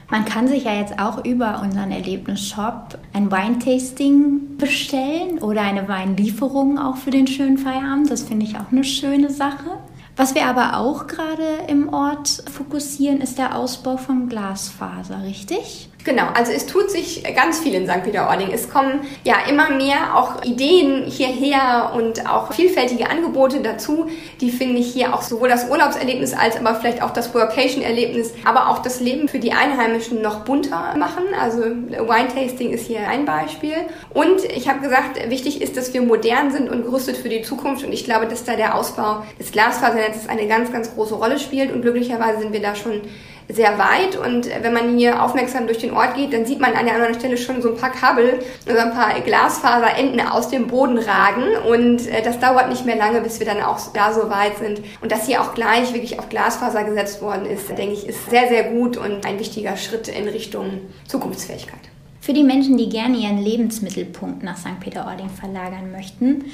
Man 0.08 0.24
kann 0.24 0.46
sich 0.46 0.64
ja 0.64 0.74
jetzt 0.74 1.00
auch 1.00 1.24
über 1.24 1.60
unseren 1.60 1.90
Erlebnisshop 1.90 2.96
ein 3.12 3.32
Weintasting 3.32 4.56
bestellen 4.56 5.38
oder 5.40 5.62
eine 5.62 5.88
Weinlieferung 5.88 6.78
auch 6.78 6.96
für 6.96 7.10
den 7.10 7.26
schönen 7.26 7.58
Feierabend. 7.58 8.08
Das 8.12 8.22
finde 8.22 8.46
ich 8.46 8.54
auch 8.54 8.70
eine 8.70 8.84
schöne 8.84 9.30
Sache. 9.30 9.80
Was 10.16 10.35
wir 10.35 10.46
aber 10.46 10.79
auch 10.79 11.07
gerade 11.07 11.66
im 11.68 11.92
Ort 11.92 12.42
fokussieren, 12.50 13.20
ist 13.20 13.37
der 13.37 13.55
Ausbau 13.55 13.98
von 13.98 14.31
Glasfaser, 14.31 15.22
richtig? 15.22 15.90
Genau, 16.06 16.28
also 16.34 16.52
es 16.52 16.66
tut 16.66 16.88
sich 16.88 17.24
ganz 17.34 17.58
viel 17.58 17.74
in 17.74 17.88
St. 17.88 18.04
Peter-Ording. 18.04 18.52
Es 18.52 18.70
kommen 18.70 19.00
ja 19.24 19.38
immer 19.50 19.70
mehr 19.70 20.16
auch 20.16 20.44
Ideen 20.44 21.02
hierher 21.04 21.94
und 21.96 22.30
auch 22.30 22.52
vielfältige 22.52 23.10
Angebote 23.10 23.60
dazu, 23.60 24.06
die 24.40 24.52
finde 24.52 24.78
ich 24.78 24.92
hier 24.92 25.12
auch 25.12 25.22
sowohl 25.22 25.48
das 25.48 25.68
Urlaubserlebnis 25.68 26.32
als 26.32 26.56
aber 26.56 26.76
vielleicht 26.76 27.02
auch 27.02 27.10
das 27.10 27.34
Workation-Erlebnis, 27.34 28.34
aber 28.44 28.68
auch 28.68 28.78
das 28.78 29.00
Leben 29.00 29.26
für 29.26 29.40
die 29.40 29.50
Einheimischen 29.50 30.22
noch 30.22 30.44
bunter 30.44 30.94
machen. 30.96 31.24
Also 31.42 31.62
Wine-Tasting 31.62 32.70
ist 32.70 32.86
hier 32.86 33.08
ein 33.08 33.24
Beispiel. 33.24 33.74
Und 34.14 34.44
ich 34.44 34.68
habe 34.68 34.78
gesagt, 34.78 35.18
wichtig 35.28 35.60
ist, 35.60 35.76
dass 35.76 35.92
wir 35.92 36.02
modern 36.02 36.52
sind 36.52 36.70
und 36.70 36.84
gerüstet 36.84 37.16
für 37.16 37.28
die 37.28 37.42
Zukunft. 37.42 37.84
Und 37.84 37.92
ich 37.92 38.04
glaube, 38.04 38.28
dass 38.28 38.44
da 38.44 38.54
der 38.54 38.76
Ausbau 38.76 39.24
des 39.40 39.50
Glasfasernetzes 39.50 40.28
eine 40.28 40.46
ganz, 40.46 40.70
ganz 40.70 40.94
große 40.94 41.16
Rolle 41.16 41.40
spielt. 41.40 41.72
Und 41.72 41.82
glücklicherweise 41.82 42.38
sind 42.42 42.52
wir 42.52 42.62
da 42.62 42.76
schon 42.76 43.00
sehr 43.48 43.78
weit 43.78 44.16
und 44.16 44.48
wenn 44.62 44.72
man 44.72 44.96
hier 44.98 45.22
aufmerksam 45.22 45.66
durch 45.66 45.78
den 45.78 45.92
Ort 45.92 46.16
geht, 46.16 46.32
dann 46.32 46.46
sieht 46.46 46.61
man 46.61 46.74
an 46.74 46.87
der 46.87 46.94
anderen 46.94 47.14
Stelle 47.14 47.37
schon 47.37 47.62
so 47.62 47.70
ein 47.70 47.76
paar 47.76 47.92
Kabel, 47.92 48.40
also 48.66 48.80
ein 48.80 48.92
paar 48.92 49.20
Glasfaserenden 49.20 50.20
aus 50.26 50.48
dem 50.48 50.66
Boden 50.66 50.98
ragen 50.98 51.44
und 51.68 52.09
äh, 52.09 52.22
das 52.22 52.40
dauert 52.40 52.68
nicht 52.68 52.85
mehr 52.85 52.96
lange, 52.96 53.20
bis 53.20 53.38
wir 53.38 53.46
dann 53.46 53.62
auch 53.62 53.78
da 53.92 54.12
so 54.12 54.28
weit 54.30 54.59
sind. 54.59 54.80
Und 55.00 55.12
dass 55.12 55.26
hier 55.26 55.40
auch 55.40 55.54
gleich 55.54 55.92
wirklich 55.92 56.18
auf 56.18 56.28
Glasfaser 56.28 56.85
gesetzt 56.85 57.22
worden 57.22 57.46
ist, 57.46 57.68
denke 57.68 57.92
ich, 57.92 58.09
ist 58.09 58.30
sehr, 58.30 58.48
sehr 58.48 58.64
gut 58.64 58.96
und 58.96 59.24
ein 59.24 59.38
wichtiger 59.38 59.76
Schritt 59.76 60.09
in 60.09 60.28
Richtung 60.28 60.80
Zukunftsfähigkeit. 61.06 61.80
Für 62.20 62.32
die 62.32 62.42
Menschen, 62.42 62.76
die 62.76 62.88
gerne 62.88 63.16
ihren 63.16 63.38
Lebensmittelpunkt 63.38 64.42
nach 64.42 64.56
St. 64.56 64.80
Peter-Ording 64.80 65.30
verlagern 65.30 65.92
möchten, 65.92 66.46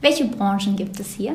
welche 0.00 0.24
Branchen 0.24 0.76
gibt 0.76 0.98
es 1.00 1.14
hier? 1.14 1.34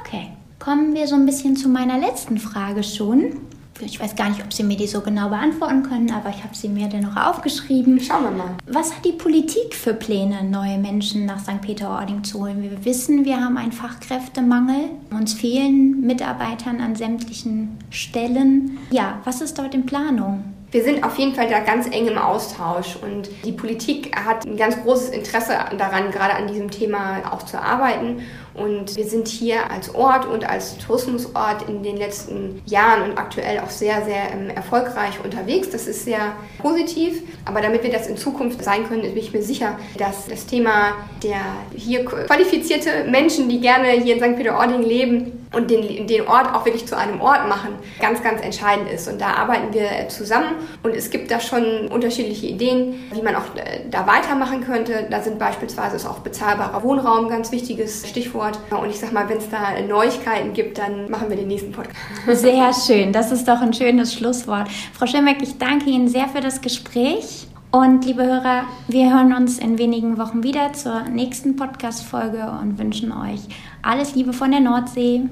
Okay, 0.00 0.28
kommen 0.60 0.94
wir 0.94 1.08
so 1.08 1.16
ein 1.16 1.26
bisschen 1.26 1.56
zu 1.56 1.68
meiner 1.68 1.98
letzten 1.98 2.38
Frage 2.38 2.84
schon 2.84 3.40
ich 3.80 4.00
weiß 4.00 4.14
gar 4.14 4.28
nicht, 4.28 4.42
ob 4.44 4.52
Sie 4.52 4.62
mir 4.62 4.76
die 4.76 4.86
so 4.86 5.00
genau 5.00 5.28
beantworten 5.28 5.82
können, 5.82 6.10
aber 6.10 6.30
ich 6.30 6.42
habe 6.44 6.54
sie 6.54 6.68
mir 6.68 6.88
dennoch 6.88 7.16
aufgeschrieben. 7.16 8.00
Schauen 8.00 8.24
wir 8.24 8.30
mal. 8.30 8.50
Was 8.66 8.94
hat 8.94 9.04
die 9.04 9.12
Politik 9.12 9.74
für 9.74 9.94
Pläne, 9.94 10.44
neue 10.44 10.78
Menschen 10.78 11.26
nach 11.26 11.40
St. 11.40 11.60
Peter-Ording 11.60 12.24
zu 12.24 12.40
holen? 12.40 12.62
Wir 12.62 12.84
wissen, 12.84 13.24
wir 13.24 13.40
haben 13.40 13.56
einen 13.56 13.72
Fachkräftemangel. 13.72 14.90
Uns 15.10 15.34
fehlen 15.34 16.00
Mitarbeitern 16.02 16.80
an 16.80 16.94
sämtlichen 16.94 17.78
Stellen. 17.90 18.78
Ja, 18.90 19.20
was 19.24 19.40
ist 19.40 19.58
dort 19.58 19.74
in 19.74 19.86
Planung? 19.86 20.44
Wir 20.74 20.82
sind 20.82 21.04
auf 21.04 21.16
jeden 21.18 21.36
Fall 21.36 21.48
da 21.48 21.60
ganz 21.60 21.86
eng 21.86 22.08
im 22.08 22.18
Austausch 22.18 22.96
und 22.96 23.30
die 23.44 23.52
Politik 23.52 24.16
hat 24.16 24.44
ein 24.44 24.56
ganz 24.56 24.82
großes 24.82 25.10
Interesse 25.10 25.52
daran, 25.78 26.10
gerade 26.10 26.34
an 26.34 26.48
diesem 26.48 26.68
Thema 26.68 27.22
auch 27.30 27.44
zu 27.44 27.62
arbeiten. 27.62 28.22
Und 28.54 28.96
wir 28.96 29.04
sind 29.04 29.26
hier 29.26 29.70
als 29.70 29.94
Ort 29.94 30.26
und 30.26 30.48
als 30.48 30.78
Tourismusort 30.78 31.68
in 31.68 31.82
den 31.82 31.96
letzten 31.96 32.62
Jahren 32.66 33.10
und 33.10 33.18
aktuell 33.18 33.58
auch 33.60 33.70
sehr, 33.70 34.04
sehr 34.04 34.30
ähm, 34.32 34.48
erfolgreich 34.50 35.18
unterwegs. 35.24 35.70
Das 35.70 35.88
ist 35.88 36.04
sehr 36.04 36.32
positiv. 36.58 37.22
Aber 37.44 37.60
damit 37.60 37.82
wir 37.82 37.90
das 37.90 38.06
in 38.06 38.16
Zukunft 38.16 38.62
sein 38.62 38.86
können, 38.86 39.02
bin 39.02 39.16
ich 39.16 39.32
mir 39.32 39.42
sicher, 39.42 39.78
dass 39.98 40.26
das 40.26 40.46
Thema 40.46 40.92
der 41.22 41.40
hier 41.74 42.04
qualifizierte 42.04 43.04
Menschen, 43.10 43.48
die 43.48 43.60
gerne 43.60 43.88
hier 43.88 44.14
in 44.16 44.20
St. 44.20 44.36
Peter-Ording 44.36 44.82
leben 44.82 45.46
und 45.54 45.70
den, 45.70 46.06
den 46.06 46.26
Ort 46.26 46.52
auch 46.54 46.64
wirklich 46.64 46.86
zu 46.86 46.96
einem 46.96 47.20
Ort 47.20 47.48
machen, 47.48 47.74
ganz, 48.00 48.22
ganz 48.22 48.40
entscheidend 48.42 48.90
ist. 48.90 49.08
Und 49.08 49.20
da 49.20 49.34
arbeiten 49.34 49.72
wir 49.72 50.08
zusammen 50.08 50.54
und 50.82 50.94
es 50.94 51.10
gibt 51.10 51.30
da 51.30 51.40
schon 51.40 51.88
unterschiedliche 51.88 52.46
Ideen, 52.46 53.04
wie 53.12 53.22
man 53.22 53.36
auch 53.36 53.54
äh, 53.56 53.80
da 53.90 54.06
weitermachen 54.06 54.64
könnte. 54.64 55.06
Da 55.10 55.22
sind 55.22 55.38
beispielsweise 55.38 56.08
auch 56.08 56.20
bezahlbarer 56.20 56.82
Wohnraum 56.82 57.26
ein 57.26 57.30
ganz 57.30 57.52
wichtiges 57.52 58.08
Stichwort. 58.08 58.43
Und 58.70 58.90
ich 58.90 58.98
sag 58.98 59.12
mal, 59.12 59.28
wenn 59.28 59.38
es 59.38 59.48
da 59.48 59.80
Neuigkeiten 59.86 60.52
gibt, 60.52 60.78
dann 60.78 61.10
machen 61.10 61.28
wir 61.28 61.36
den 61.36 61.48
nächsten 61.48 61.72
Podcast. 61.72 61.96
Sehr 62.40 62.72
schön. 62.72 63.12
Das 63.12 63.32
ist 63.32 63.48
doch 63.48 63.60
ein 63.60 63.72
schönes 63.72 64.14
Schlusswort. 64.14 64.68
Frau 64.92 65.06
Schimmeck, 65.06 65.42
ich 65.42 65.58
danke 65.58 65.90
Ihnen 65.90 66.08
sehr 66.08 66.28
für 66.28 66.40
das 66.40 66.60
Gespräch. 66.60 67.46
Und 67.70 68.04
liebe 68.04 68.24
Hörer, 68.24 68.66
wir 68.86 69.12
hören 69.12 69.34
uns 69.34 69.58
in 69.58 69.78
wenigen 69.78 70.16
Wochen 70.16 70.44
wieder 70.44 70.72
zur 70.74 71.02
nächsten 71.08 71.56
Podcast-Folge 71.56 72.46
und 72.60 72.78
wünschen 72.78 73.10
euch 73.10 73.40
alles 73.82 74.14
Liebe 74.14 74.32
von 74.32 74.52
der 74.52 74.60
Nordsee. 74.60 75.22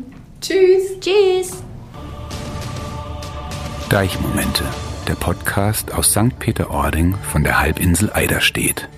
Tschüss. 0.40 0.98
Tschüss. 0.98 1.62
Deichmomente, 3.88 4.64
der 5.06 5.14
Podcast 5.14 5.94
aus 5.94 6.10
St. 6.10 6.36
Peter-Ording 6.40 7.14
von 7.30 7.44
der 7.44 7.60
Halbinsel 7.60 8.10
Eiderstedt. 8.12 8.88